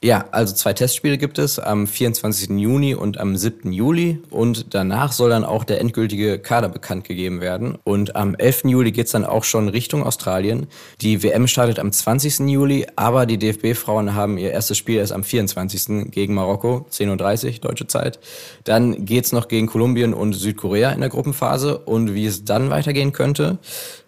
Ja, 0.01 0.27
also 0.32 0.56
zwei 0.56 0.72
Testspiele 0.72 1.18
gibt 1.18 1.39
es 1.39 1.60
am 1.60 1.86
24. 1.86 2.51
Juni 2.51 2.96
und 2.96 3.20
am 3.20 3.36
7. 3.36 3.74
Juli 3.74 4.22
und 4.29 4.74
danach 4.74 5.12
soll 5.12 5.29
dann 5.29 5.44
auch 5.44 5.65
der 5.65 5.82
endgültige 5.82 6.39
Kader 6.39 6.70
bekannt 6.70 7.03
gegeben 7.03 7.41
werden. 7.41 7.77
Und 7.84 8.15
am 8.15 8.34
11. 8.34 8.63
Juli 8.63 8.94
geht's 8.94 9.12
dann 9.12 9.25
auch 9.25 9.44
schon 9.44 9.68
Richtung 9.68 10.03
Australien. 10.03 10.68
Die 11.01 11.22
WM 11.22 11.48
startet 11.48 11.79
am 11.79 11.91
20. 11.91 12.48
Juli, 12.50 12.88
aber 12.96 13.25
die 13.25 13.38
DFB-Frauen 13.38 14.15
haben 14.15 14.38
ihr 14.38 14.51
erstes 14.51 14.77
Spiel 14.77 15.00
erst 15.00 15.12
am 15.12 15.25
24. 15.25 16.10
gegen 16.12 16.34
Marokko, 16.34 16.88
10.30 16.89 17.56
Uhr 17.56 17.60
deutsche 17.60 17.88
Zeit. 17.88 18.22
Dann 18.63 19.03
geht's 19.03 19.34
noch 19.34 19.50
gegen 19.50 19.68
Kolumbien 19.68 20.13
und 20.13 20.32
Südkorea 20.32 20.91
in 20.91 21.01
der 21.01 21.10
Gruppenphase 21.10 21.77
und 21.77 22.13
wie 22.13 22.25
es 22.25 22.46
dann 22.46 22.70
weitergehen 22.70 23.12
könnte, 23.12 23.58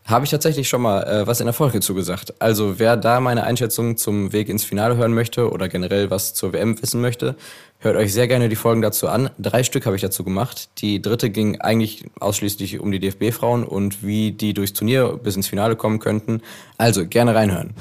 habe 0.06 0.26
ich 0.26 0.32
tatsächlich 0.32 0.68
schon 0.68 0.82
mal 0.82 1.04
äh, 1.04 1.28
was 1.28 1.40
in 1.40 1.46
der 1.46 1.54
Folge 1.54 1.80
zugesagt. 1.80 2.34
Also 2.40 2.80
wer 2.80 2.98
da 2.98 3.20
meine 3.20 3.44
Einschätzung 3.44 3.98
zum 3.98 4.34
Weg 4.34 4.50
ins 4.50 4.64
Finale 4.64 4.98
hören 4.98 5.14
möchte 5.14 5.52
oder 5.52 5.70
generell 5.70 6.10
was 6.10 6.34
zur 6.34 6.54
WM 6.54 6.82
wissen 6.82 7.02
möchte, 7.02 7.36
Hört 7.84 7.96
euch 7.96 8.14
sehr 8.14 8.28
gerne 8.28 8.48
die 8.48 8.56
Folgen 8.56 8.84
dazu 8.84 9.08
an. 9.08 9.32
Drei 9.40 9.64
Stück 9.64 9.88
habe 9.88 9.96
ich 9.96 10.04
dazu 10.04 10.24
gemacht. 10.24 10.70
Die 10.78 11.02
dritte 11.02 11.32
ging 11.32 11.62
eigentlich 11.62 12.06
ausschließlich 12.20 12.80
um 12.80 12.92
die 12.92 13.00
DFB-Frauen 13.00 13.64
und 13.64 14.06
wie 14.06 14.32
die 14.32 14.54
durchs 14.54 14.74
Turnier 14.74 15.20
bis 15.22 15.36
ins 15.36 15.48
Finale 15.48 15.76
kommen 15.76 15.98
könnten. 15.98 16.42
Also 16.78 17.08
gerne 17.08 17.34
reinhören. 17.34 17.74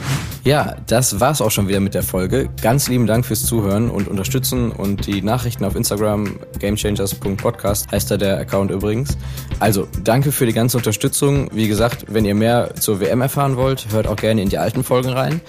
Ja, 0.43 0.77
das 0.87 1.21
war's 1.21 1.43
auch 1.43 1.51
schon 1.51 1.69
wieder 1.69 1.81
mit 1.81 1.93
der 1.93 2.03
Folge. 2.03 2.49
Ganz 2.63 2.89
lieben 2.89 3.07
Dank 3.07 3.27
fürs 3.27 3.45
Zuhören 3.45 3.91
und 3.91 4.09
Unterstützen 4.09 4.73
und 4.73 5.07
die 5.07 5.21
Nachrichten 5.21 5.67
auf 5.67 5.77
Instagram, 5.77 6.39
gamechangers.podcast 6.59 7.93
heißt 7.93 8.11
da 8.11 8.17
der 8.17 8.39
Account 8.39 8.71
übrigens. 8.71 9.19
Also, 9.59 9.87
danke 10.03 10.33
für 10.33 10.47
die 10.47 10.55
ganze 10.55 10.79
Unterstützung. 10.79 11.51
Wie 11.53 11.69
gesagt, 11.69 12.07
wenn 12.09 12.25
ihr 12.25 12.35
mehr 12.35 12.75
zur 12.77 13.01
WM 13.01 13.21
erfahren 13.21 13.59
wollt, 13.59 13.89
hört 13.93 14.07
auch 14.07 14.17
gerne 14.17 14.41
in 14.41 14.49
die 14.49 14.57
alten 14.57 14.83
Folgen 14.83 15.11
rein. 15.11 15.43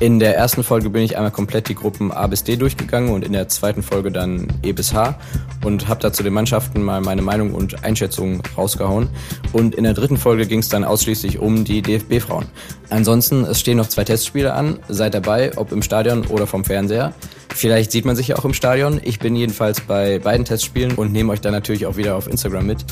In 0.00 0.20
der 0.20 0.36
ersten 0.36 0.62
Folge 0.62 0.90
bin 0.90 1.02
ich 1.02 1.16
einmal 1.16 1.32
komplett 1.32 1.68
die 1.68 1.74
Gruppen 1.74 2.12
A 2.12 2.28
bis 2.28 2.44
D 2.44 2.54
durchgegangen 2.54 3.10
und 3.10 3.24
in 3.24 3.32
der 3.32 3.48
zweiten 3.48 3.82
Folge 3.82 4.12
dann 4.12 4.46
E 4.62 4.70
bis 4.70 4.94
H 4.94 5.18
und 5.64 5.88
habe 5.88 6.00
da 6.00 6.12
zu 6.12 6.22
den 6.22 6.32
Mannschaften 6.32 6.82
mal 6.82 7.00
meine 7.00 7.20
Meinung 7.20 7.52
und 7.52 7.82
Einschätzung 7.82 8.40
rausgehauen. 8.56 9.08
Und 9.52 9.74
in 9.74 9.82
der 9.82 9.94
dritten 9.94 10.16
Folge 10.16 10.46
ging 10.46 10.60
es 10.60 10.68
dann 10.68 10.84
ausschließlich 10.84 11.40
um 11.40 11.64
die 11.64 11.82
DFB-Frauen. 11.82 12.46
Ansonsten, 12.90 13.44
es 13.44 13.58
stehen 13.58 13.76
noch 13.76 13.88
zwei 13.88 14.04
Testspiele 14.04 14.52
an. 14.52 14.78
Seid 14.88 15.14
dabei, 15.14 15.50
ob 15.56 15.72
im 15.72 15.82
Stadion 15.82 16.24
oder 16.26 16.46
vom 16.46 16.64
Fernseher. 16.64 17.12
Vielleicht 17.48 17.90
sieht 17.90 18.04
man 18.04 18.14
sich 18.14 18.28
ja 18.28 18.36
auch 18.36 18.44
im 18.44 18.54
Stadion. 18.54 19.00
Ich 19.02 19.18
bin 19.18 19.34
jedenfalls 19.34 19.80
bei 19.80 20.20
beiden 20.20 20.44
Testspielen 20.44 20.94
und 20.94 21.10
nehme 21.10 21.32
euch 21.32 21.40
dann 21.40 21.52
natürlich 21.52 21.86
auch 21.86 21.96
wieder 21.96 22.14
auf 22.14 22.28
Instagram 22.28 22.66
mit. 22.66 22.84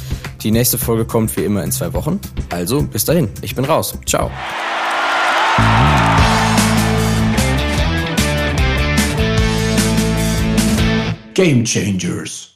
Die 0.43 0.51
nächste 0.51 0.77
Folge 0.77 1.05
kommt 1.05 1.37
wie 1.37 1.45
immer 1.45 1.63
in 1.63 1.71
zwei 1.71 1.93
Wochen. 1.93 2.19
Also 2.51 2.83
bis 2.83 3.05
dahin, 3.05 3.29
ich 3.43 3.55
bin 3.55 3.65
raus. 3.65 3.97
Ciao. 4.07 4.29
Game 11.37 11.67
Changers. 11.67 12.56